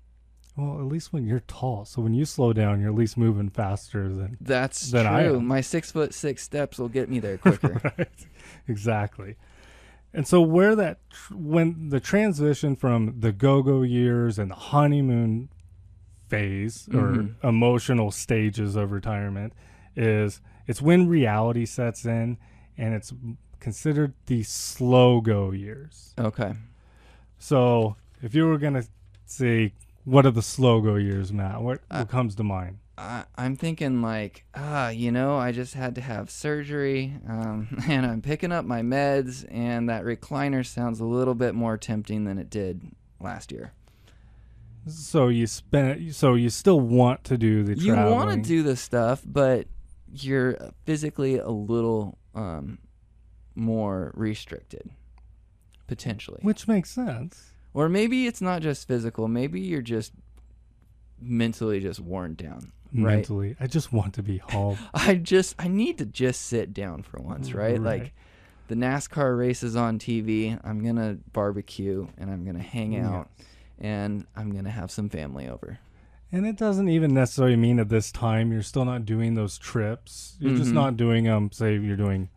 [0.57, 1.85] Well, at least when you're tall.
[1.85, 4.37] So when you slow down, you're at least moving faster than.
[4.41, 5.41] That's Then I true.
[5.41, 7.81] My six foot six steps will get me there quicker.
[7.99, 8.09] right.
[8.69, 9.37] Exactly.
[10.13, 11.01] And so where that
[11.33, 15.49] when the transition from the go-go years and the honeymoon
[16.29, 17.35] phase or Mhm.
[17.43, 19.53] emotional stages of retirement
[19.97, 22.39] is it's when reality sets in
[22.79, 23.13] and it's
[23.61, 26.15] considered the slow go years.
[26.19, 26.53] okay.
[27.39, 28.87] So if you were going to
[29.27, 29.73] say
[30.05, 31.63] what are the slow go years, Matt?
[31.63, 32.79] What, Uh, what comes to mind?
[32.97, 38.07] I, I'm thinking like, ah, you know, I just had to have surgery, um, and
[38.07, 42.39] I'm picking up my meds, and that recliner sounds a little bit more tempting than
[42.39, 42.83] it did
[43.21, 43.73] last year.
[44.87, 46.15] So you spend.
[46.15, 49.67] So you still want to do the you want to do the stuff, but
[50.13, 52.79] you're physically a little um,
[53.55, 54.91] more restricted,
[55.87, 56.41] potentially.
[56.43, 57.53] which makes sense.
[57.73, 59.27] Or maybe it's not just physical.
[59.29, 60.13] Maybe you're just
[61.21, 62.73] mentally just worn down.
[62.93, 63.17] Right.
[63.17, 64.79] Mentally, I just want to be home.
[64.93, 67.73] I just I need to just sit down for once, right?
[67.73, 67.81] Right.
[68.03, 68.13] Like
[68.69, 73.29] the NASCAR races on TV, I'm going to barbecue and I'm going to hang out
[73.81, 75.79] and I'm going to have some family over.
[76.33, 80.37] And it doesn't even necessarily mean at this time you're still not doing those trips.
[80.41, 80.75] You're just Mhm.
[80.75, 82.29] not doing um say you're doing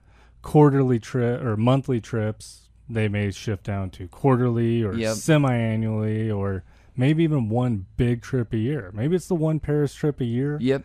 [0.42, 2.67] quarterly trip or monthly trips.
[2.90, 5.16] They may shift down to quarterly or Yep.
[5.16, 6.64] semi-annually or
[6.96, 8.92] maybe even one big trip a year.
[8.94, 10.84] Maybe it's the one Paris trip a year Yep.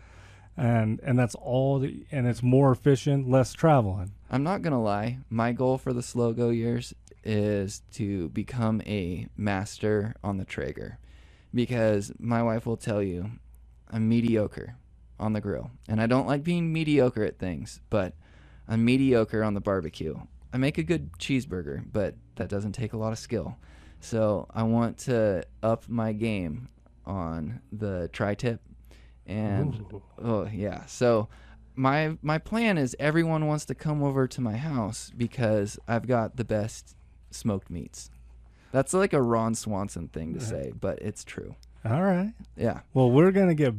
[0.57, 4.11] and and that's all the, and it's more efficient, less traveling.
[4.29, 5.19] I'm not going to lie.
[5.29, 10.97] My goal for the slow go years is to become a master on the Traeger
[11.53, 13.31] because my wife will tell you
[13.89, 14.75] I'm mediocre
[15.19, 15.71] on the grill.
[15.87, 18.13] And I don't like being mediocre at things, but
[18.67, 20.19] I'm mediocre on the barbecue.
[20.53, 23.57] I make a good cheeseburger, but that doesn't take a lot of skill.
[23.99, 26.69] So I want to up my game
[27.05, 28.61] on the tri tip.
[29.25, 30.03] And Ooh.
[30.21, 30.85] Oh yeah.
[30.85, 31.27] So
[31.75, 36.35] my my plan is everyone wants to come over to my house because I've got
[36.35, 36.95] the best
[37.31, 38.11] smoked meats.
[38.71, 41.55] That's like a Ron Swanson thing to say, but it's true.
[41.85, 42.33] All right.
[42.57, 42.81] Yeah.
[42.93, 43.73] Well, we're going to get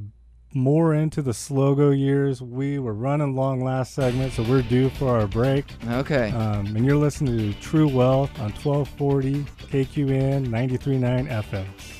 [0.55, 2.41] more into the slow go years.
[2.41, 5.67] We were running long last segment, so we're due for our break.
[5.89, 6.31] Okay.
[6.31, 11.94] Um, and you're listening to True Wealth on 1240 KQN 93.9 FM.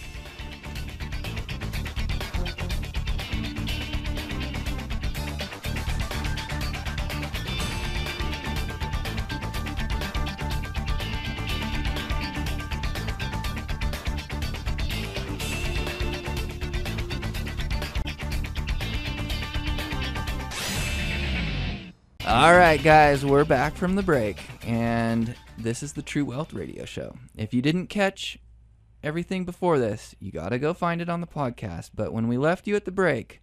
[22.85, 27.17] Guys, we're back from the break, and this is the True Wealth Radio Show.
[27.35, 28.39] If you didn't catch
[29.03, 31.93] everything before this, you got to go find it on the podcast.
[31.95, 33.41] But when we left you at the break,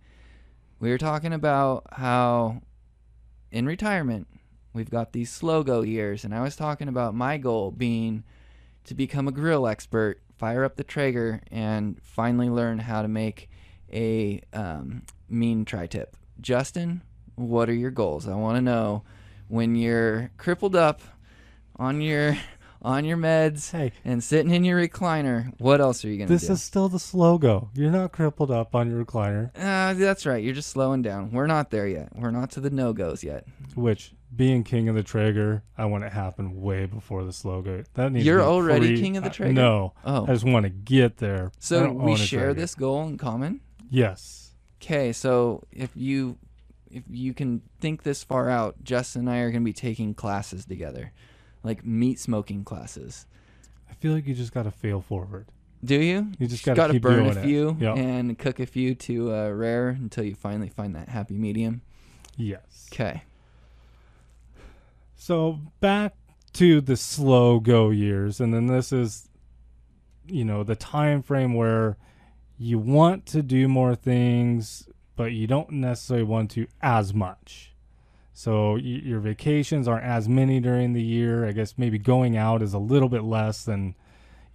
[0.80, 2.62] we were talking about how
[3.50, 4.28] in retirement
[4.74, 8.24] we've got these slow go years, and I was talking about my goal being
[8.84, 13.50] to become a grill expert, fire up the Traeger, and finally learn how to make
[13.92, 16.16] a um, mean tri tip.
[16.40, 17.02] Justin,
[17.34, 18.28] what are your goals?
[18.28, 19.02] I want to know
[19.52, 21.02] when you're crippled up
[21.76, 22.38] on your
[22.84, 25.54] on your meds Hey, and sitting in your recliner.
[25.60, 26.34] What else are you gonna do?
[26.34, 27.70] this is still the slow go.
[27.76, 30.44] You're not crippled up on your recliner, uh, that's right.
[30.44, 31.32] You're just slowing down.
[31.32, 32.10] We're not there yet.
[32.16, 33.46] We're not to the no goes yet.
[33.76, 37.62] which being king of the Traeger, I want it to happen way before the slow
[37.62, 37.84] go.
[37.96, 39.54] That needs You're be already pre- king of the uh, Traeger?
[39.54, 41.52] No, Oh, I just want to get there.
[41.60, 43.60] So we share this goal in common.
[43.90, 44.54] Yes.
[44.82, 46.38] Okay, so if you
[46.92, 50.14] if you can think this far out, Justin and I are going to be taking
[50.14, 51.12] classes together,
[51.64, 53.26] like meat smoking classes.
[53.90, 55.48] I feel like you just got to fail forward.
[55.84, 56.32] Do you?
[56.38, 57.98] You just got gotta burn a few Yep.
[57.98, 61.82] and cook a few to uh, rare until you finally find that happy medium.
[62.38, 62.88] Yes.
[62.94, 63.24] Okay.
[65.16, 66.14] So back
[66.54, 69.30] to the slow go years, and then this is,
[70.28, 71.98] you know, the time frame where
[72.58, 74.88] you want to do more things,
[75.22, 77.76] but you don't necessarily want to as much.
[78.34, 81.46] So your vacations aren't as many during the year.
[81.46, 83.94] I guess maybe going out is a little bit less than,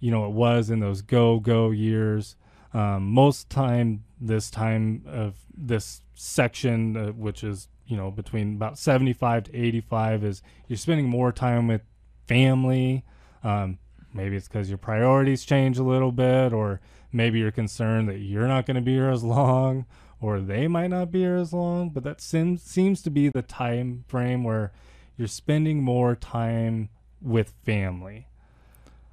[0.01, 2.35] you know, it was in those go go years.
[2.73, 8.77] Um, most time, this time of this section, uh, which is you know between about
[8.77, 11.83] 75 to 85 is you're spending more time with
[12.27, 13.05] family
[13.45, 13.79] um,
[14.13, 16.81] maybe it's because your priorities change a little bit or
[17.13, 19.85] maybe you're concerned that you're not going to be here as long
[20.19, 23.41] or they might not be here as long but that seems seems to be the
[23.41, 24.71] time frame where
[25.17, 26.89] you're spending more time
[27.21, 28.27] with family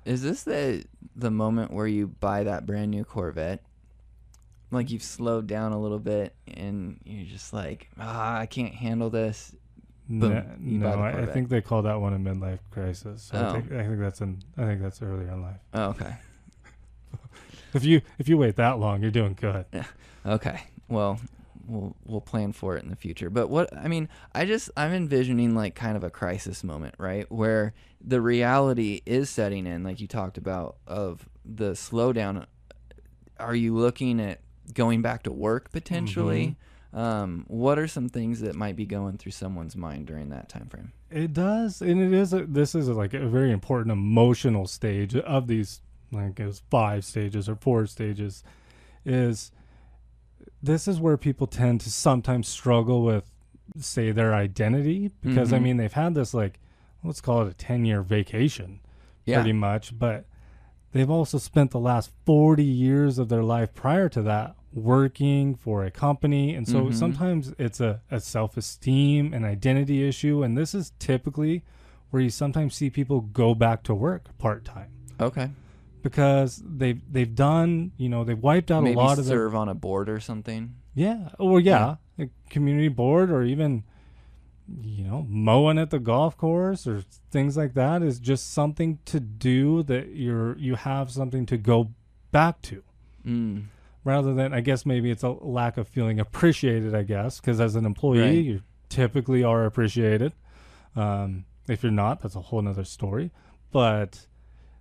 [0.04, 0.84] Is this the
[1.16, 3.62] the moment where you buy that brand new Corvette?
[4.70, 9.08] Like you've slowed down a little bit and you're just like, ah, I can't handle
[9.08, 9.54] this.
[10.08, 13.22] Boom, N- you buy no I, I think they call that one a midlife crisis
[13.22, 13.48] so Oh.
[13.48, 16.16] I, think, I think that's in i think that's earlier in life Oh, okay.
[17.74, 19.84] if you if you wait that long you're doing good Yeah.
[20.26, 20.60] Okay.
[20.88, 21.20] Well,
[21.66, 23.30] we'll we'll plan for it in the future.
[23.30, 27.30] But what I mean, I just I'm envisioning like kind of a crisis moment, right?
[27.30, 32.46] Where the reality is setting in, like you talked about, of the slowdown.
[33.38, 34.40] Are you looking at
[34.72, 36.56] going back to work potentially?
[36.92, 40.68] Um, what are some things that might be going through someone's mind during that time
[40.68, 40.92] frame?
[41.10, 42.32] It does, and it is.
[42.32, 45.80] A, this is a, like a very important emotional stage of these.
[46.12, 48.44] Like it was five stages or four stages,
[49.04, 49.50] is
[50.64, 53.30] this is where people tend to sometimes struggle with
[53.78, 55.62] say their identity because I Mhm.
[55.62, 56.58] mean they've had this like
[57.02, 58.80] let's call it a 10 year vacation
[59.26, 59.36] Yeah.
[59.38, 60.24] pretty much but
[60.92, 65.84] they've also spent the last 40 years of their life prior to that working for
[65.84, 66.94] a company and so Mhm.
[66.94, 71.62] sometimes it's a, a self-esteem and identity issue and this is typically
[72.10, 75.48] where you sometimes see people go back to work part-time Okay.
[76.04, 79.54] Because they've they've done you know they've wiped out Maybe a lot of their serve
[79.56, 80.74] on a board or something.
[80.94, 83.82] yeah or yeah, a community board or even
[84.82, 89.18] you know mowing at the golf course or things like that is just something to
[89.20, 91.90] do that you're you have something to go
[92.30, 92.82] back to
[93.26, 93.64] Mm.
[94.04, 97.74] rather than i guess maybe it's a lack of feeling appreciated i guess because as
[97.74, 98.44] an employee Right.
[98.44, 100.34] you typically are appreciated
[100.94, 103.30] um, if you're not that's a whole nother story
[103.72, 104.26] but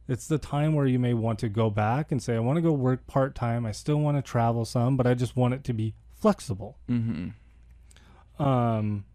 [0.07, 2.61] it's the time where you may want to go back and say i want to
[2.61, 5.73] go work part-time i still want to travel some but i just want it to
[5.73, 8.43] be flexible Mm-hmm.
[8.43, 9.05] um,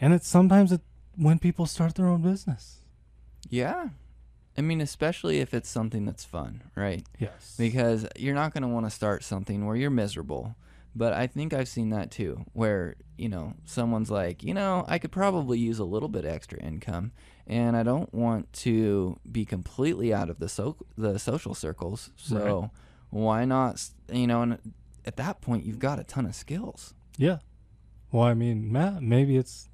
[0.00, 0.80] and it's sometimes it,
[1.16, 2.78] when people start their own business
[3.48, 3.90] Yeah.
[4.58, 7.02] I mean, especially if it's something that's fun, right?
[7.18, 10.54] yes Because you're not going to want to start something where you're miserable.
[10.94, 14.98] But I think I've seen that too, where, you know, someone's like, you know, I
[14.98, 17.12] could probably use a little bit extra income
[17.46, 22.10] and I don't want to be completely out of the so- the social circles.
[22.16, 22.70] So Right.
[23.10, 24.58] why not, you know, and
[25.06, 26.92] at that point you've got a ton of skills.
[27.16, 27.38] yeah
[28.12, 29.68] well i mean matt maybe it's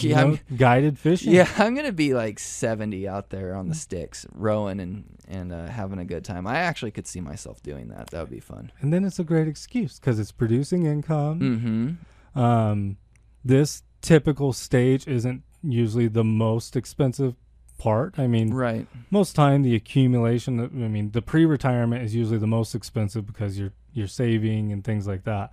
[0.00, 3.74] you Yeah, know, guided fishing Yeah, I'm gonna be like 70 out there on the
[3.74, 6.46] sticks, rowing and and uh, having a good time.
[6.46, 8.10] I actually could see myself doing that.
[8.10, 8.72] That would be fun.
[8.80, 12.40] and then it's a great excuse because it's producing income Mm-hmm.
[12.40, 12.96] um,
[13.44, 17.34] this typical stage isn't usually the most expensive
[17.78, 18.86] part i mean Right.
[19.10, 23.72] most time the accumulation i mean the pre-retirement is usually the most expensive because you're
[23.92, 25.52] you're saving and things like that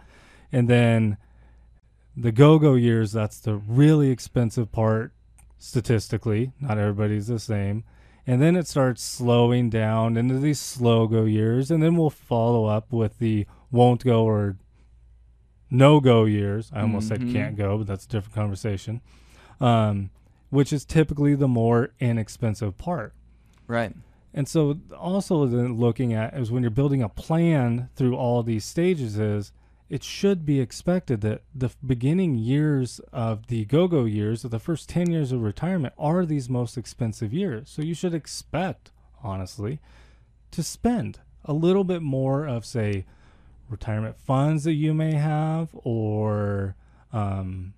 [0.52, 1.18] and then
[2.18, 5.12] the go-go years that's the really expensive part
[5.58, 6.52] statistically.
[6.60, 7.84] Not everybody's the same.
[8.28, 12.66] And then it starts slowing down into these slow go years and then we'll follow
[12.66, 14.58] up with the won't go or
[15.70, 16.72] no go years.
[16.74, 17.10] I almost Mhm.
[17.10, 19.02] said can't go but that's a different conversation.
[19.60, 20.10] Um,
[20.50, 23.14] which is typically the more inexpensive part.
[23.68, 23.94] Right.
[24.38, 28.66] and so also then looking at is when you're building a plan through all these
[28.66, 29.54] stages is
[29.90, 34.90] it should be expected that the beginning years of the go-go years or the first
[34.90, 37.70] 10 years of retirement are these most expensive years.
[37.70, 38.92] So you should expect
[39.24, 39.80] honestly
[40.52, 43.06] to spend a little bit more of say
[43.70, 46.76] retirement funds that you may have or
[47.14, 47.74] um,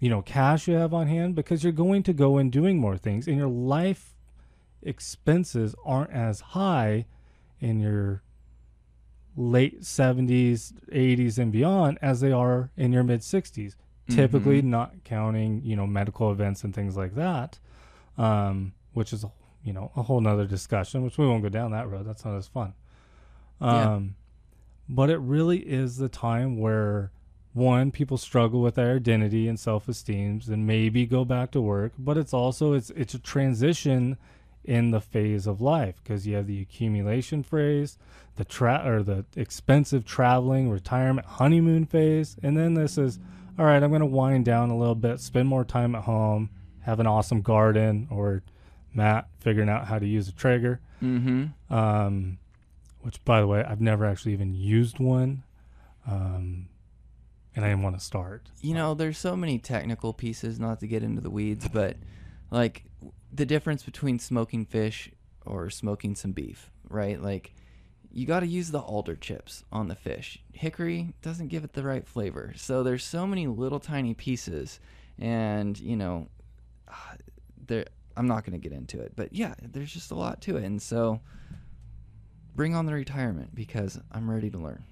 [0.00, 2.96] you know cash you have on hand because you're going to go and doing more
[2.96, 4.14] things and your life
[4.82, 7.04] expenses aren't as high
[7.60, 8.22] in your
[9.40, 13.74] late 70s 80s and beyond as they are in your mid 60s
[14.08, 14.64] typically Mhm.
[14.66, 17.58] not counting you know medical events and things like that
[18.18, 19.24] um, which is
[19.64, 22.36] you know a whole nother discussion which we won't go down that road that's not
[22.36, 22.74] as fun
[23.60, 23.94] Yeah.
[23.94, 24.14] um,
[24.88, 27.10] but it really is the time where
[27.52, 32.18] one people struggle with their identity and self-esteem and maybe go back to work but
[32.18, 34.16] it's also it's it's a transition
[34.64, 37.96] in the phase of life because you have the accumulation phase
[38.36, 43.18] the tra- or the expensive traveling retirement honeymoon phase and then this is
[43.58, 46.50] all right i'm going to wind down a little bit spend more time at home
[46.80, 48.42] have an awesome garden or
[48.92, 51.72] matt figuring out how to use a Traeger Mm-hmm.
[51.74, 52.38] um,
[53.00, 55.42] which by the way i've never actually even used one
[56.06, 56.68] um,
[57.56, 60.86] and i didn't want to start You know, there's so many technical pieces, not to
[60.86, 61.96] get into the weeds, but
[62.50, 62.84] like
[63.32, 65.10] the difference between smoking fish
[65.46, 67.20] or smoking some beef, right?
[67.20, 67.54] Like
[68.12, 70.42] you got to use the alder chips on the fish.
[70.52, 72.52] Hickory doesn't give it the right flavor.
[72.56, 74.80] So there's so many little tiny pieces
[75.18, 76.28] and, you know,
[76.88, 77.14] ah,
[77.66, 77.84] there
[78.16, 80.64] I'm not going to get into it, but yeah, there's just a lot to it.
[80.64, 81.20] And so
[82.54, 84.84] bring on the retirement because I'm ready to learn.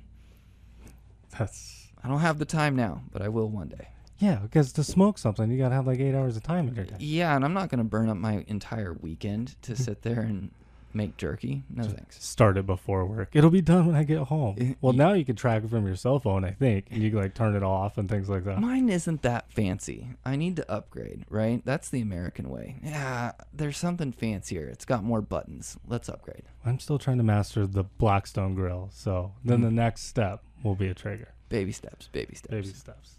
[1.37, 3.89] that's I don't have the time now, but I will one day.
[4.19, 6.85] Yeah because to smoke something you gotta have like eight hours of time in your
[6.85, 10.21] day Yeah, and I'm not going to burn up my entire weekend to sit there
[10.21, 10.51] and
[10.95, 11.63] make jerky.
[11.69, 12.25] No thanks.
[12.25, 15.25] start it before work it'll be done when i get home Eh, well now you
[15.25, 17.63] can track it from your cell phone i think and you can like turn it
[17.63, 20.09] off and things like that Mine isn't that fancy.
[20.25, 21.63] I need to upgrade, right?
[21.65, 22.77] That's the American way.
[22.83, 24.67] Yeah, there's something fancier.
[24.69, 25.77] It's got more buttons.
[25.87, 26.45] Let's upgrade.
[26.65, 29.65] i'm still trying to master the blackstone grill so then Mm.
[29.65, 32.51] the next step will be a Traeger Baby steps, baby steps.
[32.51, 33.15] baby steps.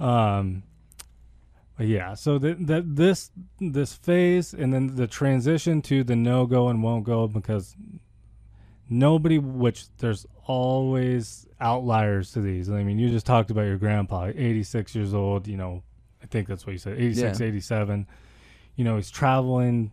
[0.00, 0.62] Um,
[1.76, 2.14] but yeah.
[2.14, 3.30] So that that this
[3.60, 7.74] this phase and then the transition to the no go and won't go because
[8.88, 9.38] nobody.
[9.38, 12.70] Which there's always outliers to these.
[12.70, 15.46] I mean, you just talked about your grandpa, 86 years old.
[15.48, 15.82] You know,
[16.22, 17.46] I think that's what you said, 86, Yeah.
[17.46, 18.06] 87.
[18.76, 19.90] You know, he's traveling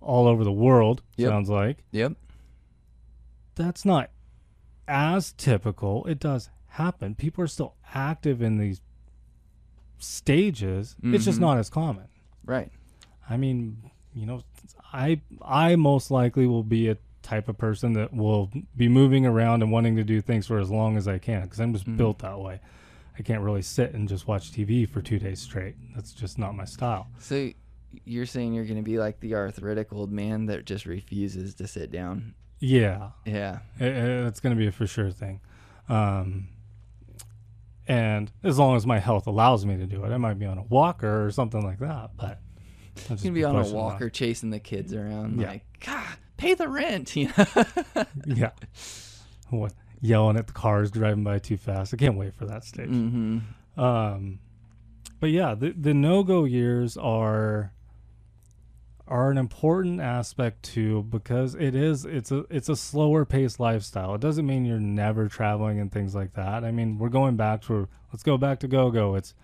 [0.00, 1.02] all over the world.
[1.16, 1.28] Yep.
[1.30, 2.12] Sounds like Yep.
[3.54, 4.10] that's not
[4.86, 6.04] as typical.
[6.06, 7.14] It does happen.
[7.14, 8.80] People are still active in these
[9.98, 10.96] stages.
[11.02, 11.42] It's just Mhm.
[11.42, 12.04] not as common.
[12.44, 12.70] Right.
[13.28, 13.78] I mean,
[14.14, 14.42] you know,
[14.92, 19.62] I I most likely will be a type of person that will be moving around
[19.62, 21.96] and wanting to do things for as long as I can because I'm just Mhm.
[21.98, 22.60] built that way.
[23.18, 25.74] I can't really sit and just watch TV for two days straight.
[25.94, 27.08] That's just not my style.
[27.18, 27.50] So
[28.04, 31.66] you're saying you're going to be like the arthritic old man that just refuses to
[31.66, 32.34] sit down?
[32.60, 33.58] Yeah, Yeah.
[33.80, 35.40] i- i- it's going to be a for sure thing.
[35.88, 36.48] Um,
[37.88, 40.58] and as long as my health allows me to do it, I might be on
[40.58, 42.10] a walker or something like that.
[42.16, 42.38] But
[43.10, 43.74] You can be on a that.
[43.74, 45.48] walker chasing the kids around, Yeah.
[45.48, 46.04] like, God,
[46.36, 47.16] pay the rent.
[47.16, 48.04] You know?
[48.26, 48.50] yeah.
[49.50, 51.92] What yelling at the cars driving by too fast.
[51.94, 52.88] I can't wait for that stage.
[52.90, 53.80] mm-hmm.
[53.82, 54.38] Um,
[55.20, 57.72] but yeah, the the no go years are
[59.08, 64.14] are an important aspect too because it is it's a it's a slower paced lifestyle.
[64.14, 66.64] It doesn't mean you're never traveling and things like that.
[66.64, 69.14] I mean, we're going back to let's go back to go go.
[69.14, 69.34] It's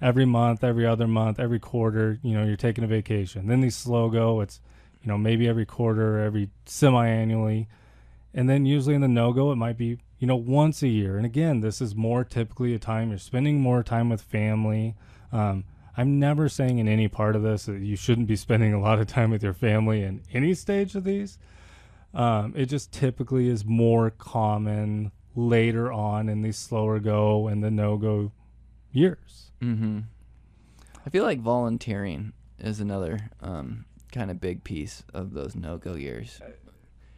[0.00, 2.18] every month, every other month, every quarter.
[2.22, 3.46] You know, you're taking a vacation.
[3.46, 4.40] Then these slow go.
[4.40, 4.60] It's
[5.02, 7.68] you know maybe every quarter, every semi annually,
[8.34, 11.16] and then usually in the no go it might be you know once a year.
[11.16, 14.94] And again, this is more typically a time you're spending more time with family.
[15.32, 15.64] Um,
[15.96, 18.98] I'm never saying in any part of this that you shouldn't be spending a lot
[18.98, 21.38] of time with your family in any stage of these.
[22.12, 27.70] Um, it just typically is more common later on in these slower go and the
[27.70, 28.32] no go
[28.92, 29.50] years.
[29.60, 30.00] Mm-hmm.
[31.06, 36.40] I feel like volunteering is another um, kind of big piece of those no-go years.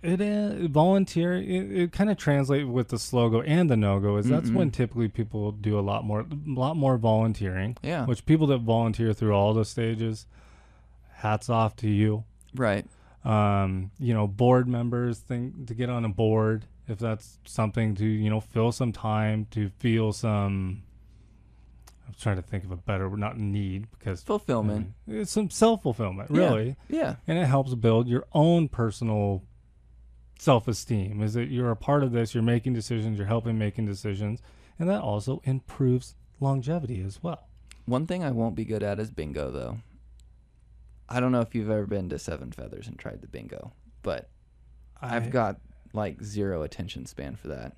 [0.07, 1.35] It is volunteer.
[1.35, 4.17] It, it kind of translates with the slow go and the no go.
[4.17, 4.75] Is that's when Mhm.
[4.75, 7.77] typically people do a lot more, a lot more volunteering.
[7.83, 8.07] Yeah.
[8.07, 10.27] Which people that volunteer through all the stages,
[11.17, 12.25] hats off to you.
[12.55, 12.87] Right.
[13.25, 18.05] um, you know, board members think to get on a board if that's something to
[18.07, 20.83] you know fill some time to feel some.
[22.07, 24.93] I'm trying to think of a better not need because Fulfillment.
[25.09, 26.39] Mm, it's some self fulfillment Yeah.
[26.39, 27.17] really, Yeah.
[27.27, 29.43] and it helps build your own personal
[30.39, 31.23] self esteem.
[31.23, 34.41] Is that you're a part of this, you're making decisions, you're helping making decisions,
[34.79, 37.49] and that also improves longevity as well.
[37.85, 39.79] One thing I won't be good at is bingo, though.
[41.09, 43.73] I don't know if you've ever been to Seven Feathers and tried the bingo,
[44.03, 44.29] but
[45.01, 45.61] I, I've got
[45.93, 47.75] like zero attention span for that.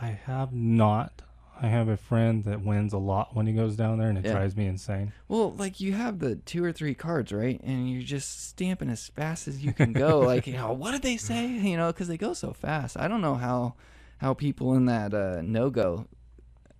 [0.00, 1.22] I have not.
[1.60, 4.24] I have a friend that wins a lot when he goes down there, and it
[4.24, 4.32] Yeah.
[4.32, 5.12] drives me insane.
[5.26, 7.60] Well, like you have the two or three cards, right?
[7.64, 10.20] And you're just stamping as fast as you can go.
[10.20, 11.46] like, you know, what did they say?
[11.48, 12.96] You know, because they go so fast.
[12.96, 13.74] I don't know how
[14.18, 16.06] how people in that uh, no go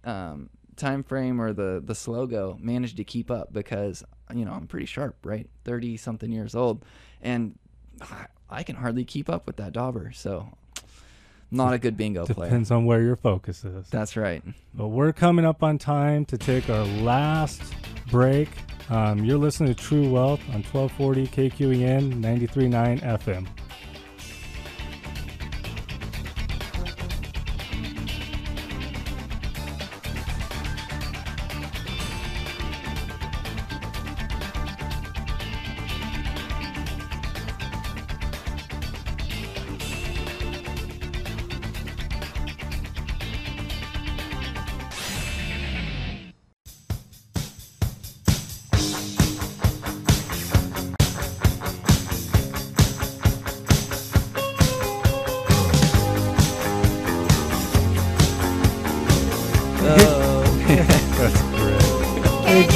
[0.05, 4.05] um, time frame or the the slow go manage to keep up because
[4.35, 5.49] you know I'm pretty sharp, right?
[5.65, 6.85] Thirty something years old,
[7.21, 7.59] and
[8.01, 10.11] I- I can hardly keep up with that dauber.
[10.13, 10.49] So,
[11.51, 12.49] not a good bingo player.
[12.49, 13.89] Depends on where your focus is.
[13.89, 14.43] That's right.
[14.75, 17.63] But we're coming up on time to take our last
[18.11, 18.49] break.
[18.91, 23.47] Um, you're listening to True Wealth on 1240 KQEN 93.9 FM.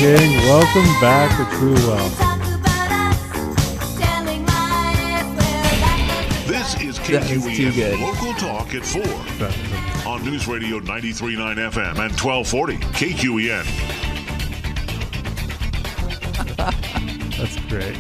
[0.03, 2.19] Gang, welcome back to True Wealth.
[6.45, 8.01] This is That is KQEN.
[8.01, 9.01] Local Talk at 4
[9.39, 13.65] That's- on News Radio 93.9 FM and 1240 KQEN.
[17.39, 17.97] That's great.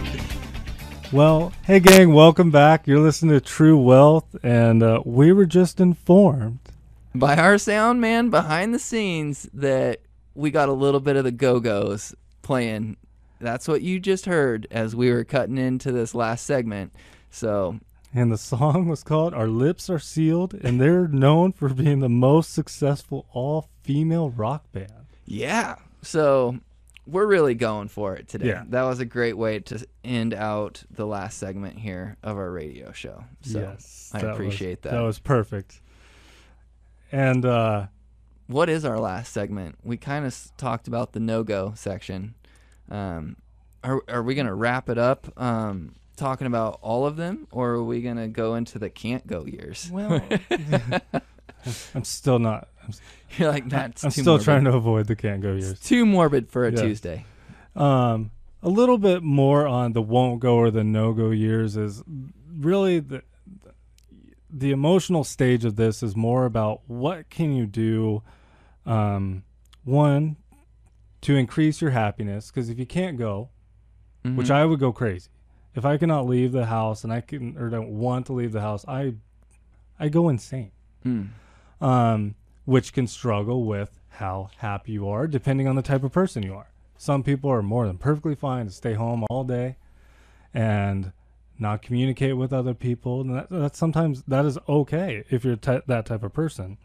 [1.12, 2.88] Well, hey, gang, welcome back.
[2.88, 6.58] You're listening to True Wealth, and uh, we were just informed
[7.14, 10.00] by our sound man behind the scenes that
[10.34, 12.96] we got a little bit of the go-go's playing
[13.40, 16.92] that's what you just heard as we were cutting into this last segment
[17.30, 17.78] so
[18.14, 22.08] And the song was called Our Lips Are Sealed, and they're known for being the
[22.08, 25.06] most successful all female rock band.
[25.26, 26.58] yeah so
[27.04, 28.46] we're really going for it today.
[28.46, 28.62] Yeah.
[28.68, 32.92] That was a great way to end out the last segment here of our radio
[32.92, 33.24] show.
[33.40, 34.92] So yes, I that was- appreciate that.
[34.92, 35.80] That was perfect.
[37.10, 37.86] And uh,
[38.52, 39.76] what is our last segment?
[39.82, 42.34] We kind of s- talked about the no go section.
[42.90, 43.36] Um,
[43.82, 45.26] are are we gonna wrap it up?
[45.40, 49.44] Um, talking about all of them, or are we gonna go into the can't go
[49.46, 49.88] years?
[49.92, 50.20] well,
[51.94, 52.68] I'm still not.
[52.84, 52.92] I'm,
[53.38, 54.44] You're like that's I'm too still morbid.
[54.44, 55.72] trying to avoid the can't go years.
[55.72, 56.82] It's too morbid for a Yeah.
[56.82, 57.24] Tuesday.
[57.74, 58.30] Um,
[58.62, 62.02] a little bit more on the won't go or the no go years is
[62.54, 63.22] really the
[64.54, 68.22] the emotional stage of this is more about what can you do
[68.86, 69.42] um
[69.84, 70.36] one
[71.20, 73.48] to increase your happiness because if you can't go
[74.24, 74.50] which Mhm.
[74.54, 75.30] I would go crazy
[75.74, 78.60] if I cannot leave the house and I can or don't want to leave the
[78.60, 79.14] house I
[79.98, 80.72] I go insane
[81.04, 81.28] Mm.
[81.80, 86.42] um, which can struggle with how happy you are, depending on the type of person
[86.44, 86.70] you are.
[86.96, 89.76] Some people are more than perfectly fine to stay home all day
[90.54, 91.10] and
[91.58, 93.20] not communicate with other people.
[93.22, 96.78] And that, that's sometimes that is okay if you're ty- that type of person.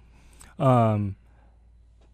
[0.57, 1.15] Um,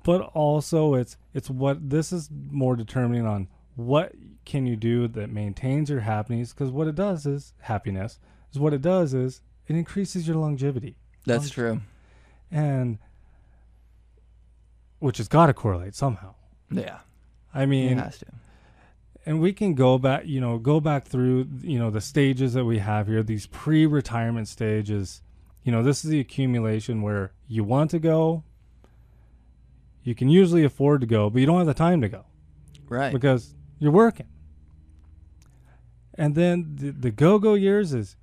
[0.04, 4.14] but also, it's it's what this is more determining on what
[4.46, 8.20] can you do that maintains your happiness because what it does is happiness
[8.52, 11.82] is what it does is it increases your longevity That's Long- true.
[12.52, 12.98] and
[15.00, 16.36] which has got to correlate somehow.
[16.72, 17.00] Yeah,
[17.54, 18.26] I mean it has to.
[19.26, 22.66] and we can go back, you know, go back through, you know, the stages that
[22.66, 25.22] we have here, these pre-retirement stages.
[25.64, 28.44] You know, this is the accumulation where you want to go,
[30.04, 32.26] you can usually afford to go, but you don't have the time to go
[32.90, 33.12] Right.
[33.14, 34.28] because you're working.
[36.16, 38.16] And then the, the go-go years is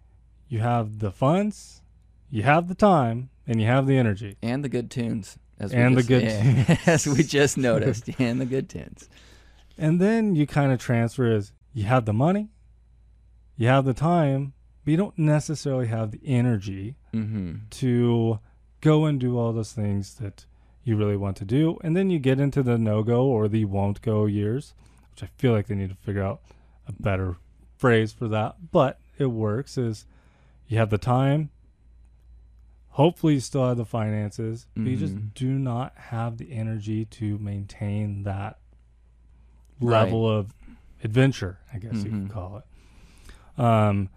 [0.48, 1.82] you have the funds,
[2.30, 4.36] you have the time, and you have the energy.
[4.42, 5.38] and the good tunes.
[5.58, 9.08] As And the just, good yeah, as we just noticed, and the good tunes.
[9.76, 12.48] And then you kind of transfer as you have the money,
[13.56, 14.54] you have the time,
[14.84, 17.54] but you don't necessarily have the energy Mm-hmm.
[17.70, 18.38] to
[18.80, 20.46] go and do all those things that
[20.84, 21.78] you really want to do.
[21.82, 24.74] And then you get into the no go or the won't go years,
[25.10, 26.40] which I feel like they need to figure out
[26.86, 27.36] a better
[27.76, 28.70] phrase for that.
[28.72, 30.06] But it works is
[30.68, 31.50] you have the time.
[32.94, 35.00] Hopefully you still have the finances, but you Mhm.
[35.00, 38.58] just do not have the energy to maintain that
[39.80, 40.02] Right.
[40.04, 40.54] level of
[41.02, 42.22] adventure, I guess you Mhm.
[42.26, 43.60] could call it.
[43.60, 44.08] Um,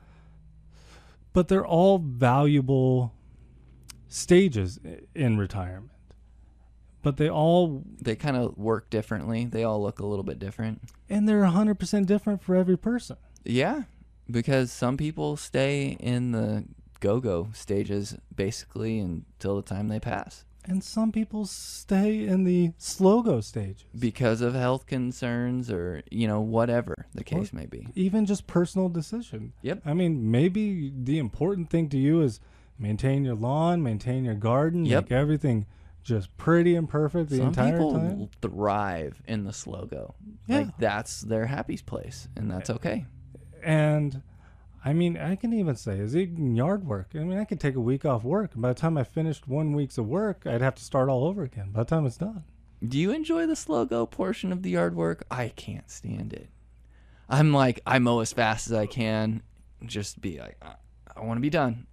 [1.34, 3.14] but they're all valuable
[4.07, 4.80] stages
[5.16, 5.91] in retirement.
[7.04, 9.45] But they all, They kind of work differently.
[9.45, 10.82] They all look a little bit different.
[11.10, 13.18] and they're 100% different for every person.
[13.45, 13.84] Yeah,
[14.32, 16.64] because some people stay in the
[17.01, 23.22] go-go stages basically until the time they pass And some people stay in the slow
[23.22, 23.84] go stages.
[23.99, 27.86] because of health concerns or you know whatever the case may be.
[27.95, 29.51] Even just personal decision.
[29.62, 29.82] Yep.
[29.86, 32.39] I mean, maybe the important thing to you is
[32.80, 35.04] maintain your lawn, maintain your garden, Yep.
[35.04, 35.66] make everything
[36.04, 38.30] just pretty and perfect the Some entire people time.
[38.41, 40.16] thrive in the slow go.
[40.47, 40.60] Yeah.
[40.60, 43.06] Like that's their happy place, and that's okay.
[43.64, 44.22] And
[44.86, 47.12] I mean, I can even say, is even yard work.
[47.16, 49.47] I mean, I could take a week off work, and by the time I finished
[49.47, 51.72] one week's of work, I'd have to start all over again.
[51.72, 52.43] By the time it's done,
[52.86, 55.24] Do you enjoy the slow go portion of the yard work?
[55.32, 56.49] I can't stand it.
[57.30, 59.41] I'm like I mow as fast as I can,
[59.86, 60.76] just be like I,
[61.16, 61.88] I want to be done.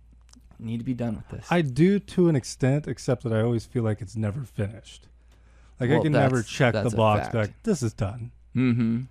[0.61, 1.47] Need to be done with this.
[1.51, 5.09] I do to an extent, except that I always feel like it's never finished.
[5.79, 7.33] Like Well, I can never check the box fact.
[7.33, 7.51] back.
[7.63, 8.33] This is done.
[8.55, 9.03] mm-hmm.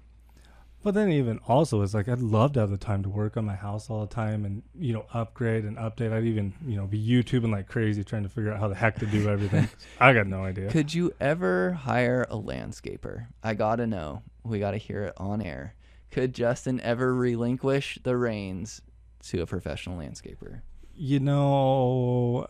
[0.81, 3.43] But then even also, it's like I'd love to have the time to work on
[3.43, 6.13] my house all the time and you know upgrade and update.
[6.13, 8.97] I'd even you know be YouTubing like crazy trying to figure out how the heck
[8.99, 9.67] to do everything.
[9.99, 10.69] I got no idea.
[10.69, 13.27] Could you ever hire a landscaper?
[13.43, 14.21] I gotta know.
[14.43, 15.75] We gotta hear it on air.
[16.11, 18.81] Could Justin ever relinquish the reins
[19.23, 20.61] to a professional landscaper?
[21.01, 22.45] You know,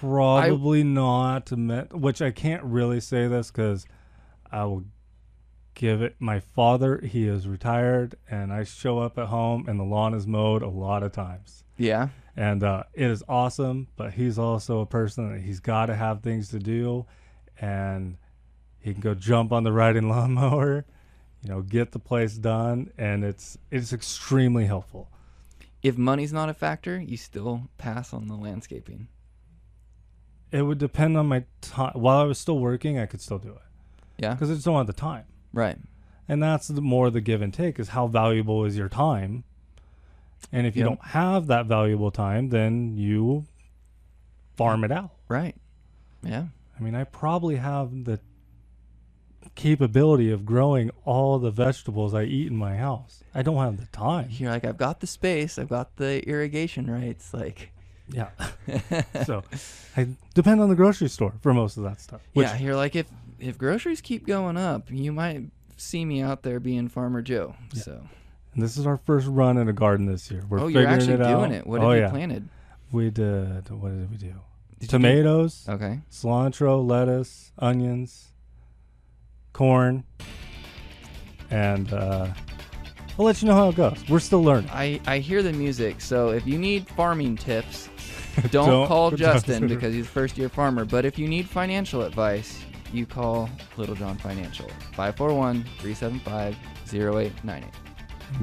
[0.00, 1.50] probably not.
[1.50, 3.86] me- Which I can't really say this because
[4.52, 4.84] I will
[5.74, 6.14] give it.
[6.20, 10.26] My father, he is retired, and I show up at home and the lawn is
[10.28, 11.64] mowed a lot of times.
[11.78, 12.08] Yeah.
[12.36, 13.88] and uh, it is awesome.
[13.96, 17.04] But he's also a person that he's got to have things to do,
[17.60, 18.16] and
[18.78, 20.84] he can go jump on the riding lawnmower,
[21.42, 25.10] you know, get the place done, and it's it's extremely helpful.
[25.86, 29.06] If money's not a factor, you still pass on the landscaping.
[30.50, 31.92] It would depend on my time.
[31.94, 33.62] While I was still working, I could still do it
[34.18, 34.34] Yeah.
[34.34, 35.78] because I just don't have the time, Right.
[36.26, 39.44] and that's the more the give and take is how valuable is your time.
[40.50, 40.88] And if you Yep.
[40.88, 43.44] don't have that valuable time, then you
[44.56, 45.12] farm it out.
[45.28, 45.54] Right.
[46.24, 46.46] Yeah.
[46.76, 48.18] I mean, I probably have the
[49.54, 53.22] capability of growing all the vegetables I eat in my house.
[53.34, 54.28] I don't have the time.
[54.30, 57.32] You're like, I've got the space, I've got the irrigation rights.
[57.34, 57.70] Like,
[58.08, 58.30] Yeah.
[59.24, 59.42] so
[59.96, 62.20] I depend on the grocery store for most of that stuff.
[62.34, 63.06] Yeah, you're like, if
[63.38, 65.42] if groceries keep going up, you might
[65.76, 67.54] see me out there being Farmer Joe.
[67.74, 67.82] Yeah.
[67.82, 68.08] So,
[68.54, 70.42] and this is our first run in a garden this year.
[70.48, 71.38] We're oh, you're actually it out.
[71.40, 71.66] doing it.
[71.66, 72.10] What oh, have you yeah.
[72.10, 72.48] planted?
[72.92, 73.68] We did.
[73.70, 74.26] What did we do?
[74.26, 76.00] Did do- Tomatoes, Okay.
[76.10, 78.28] cilantro, lettuce, onions,
[79.56, 80.04] corn,
[81.50, 82.28] and uh,
[83.18, 84.04] I'll let you know how it goes.
[84.08, 84.68] We're still learning.
[84.70, 87.88] I, I hear the music, so if you need farming tips,
[88.50, 90.84] don't, Don't- call Justin because he's a first year farmer.
[90.84, 93.48] But if you need financial advice, you call
[93.78, 96.54] Little John Financial 541 375
[96.92, 97.64] 0898.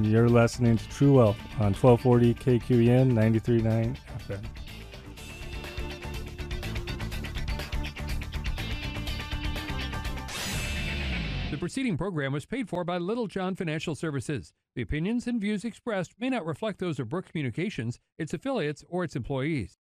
[0.02, 3.96] You're listening to True Wealth on 1240 KQEN 93.9
[4.28, 4.44] FM.
[11.64, 14.52] Preceding program was paid for by Little John Financial Services.
[14.74, 19.02] The opinions and views expressed may not reflect those of Brooke Communications, its affiliates, or
[19.02, 19.78] its employees.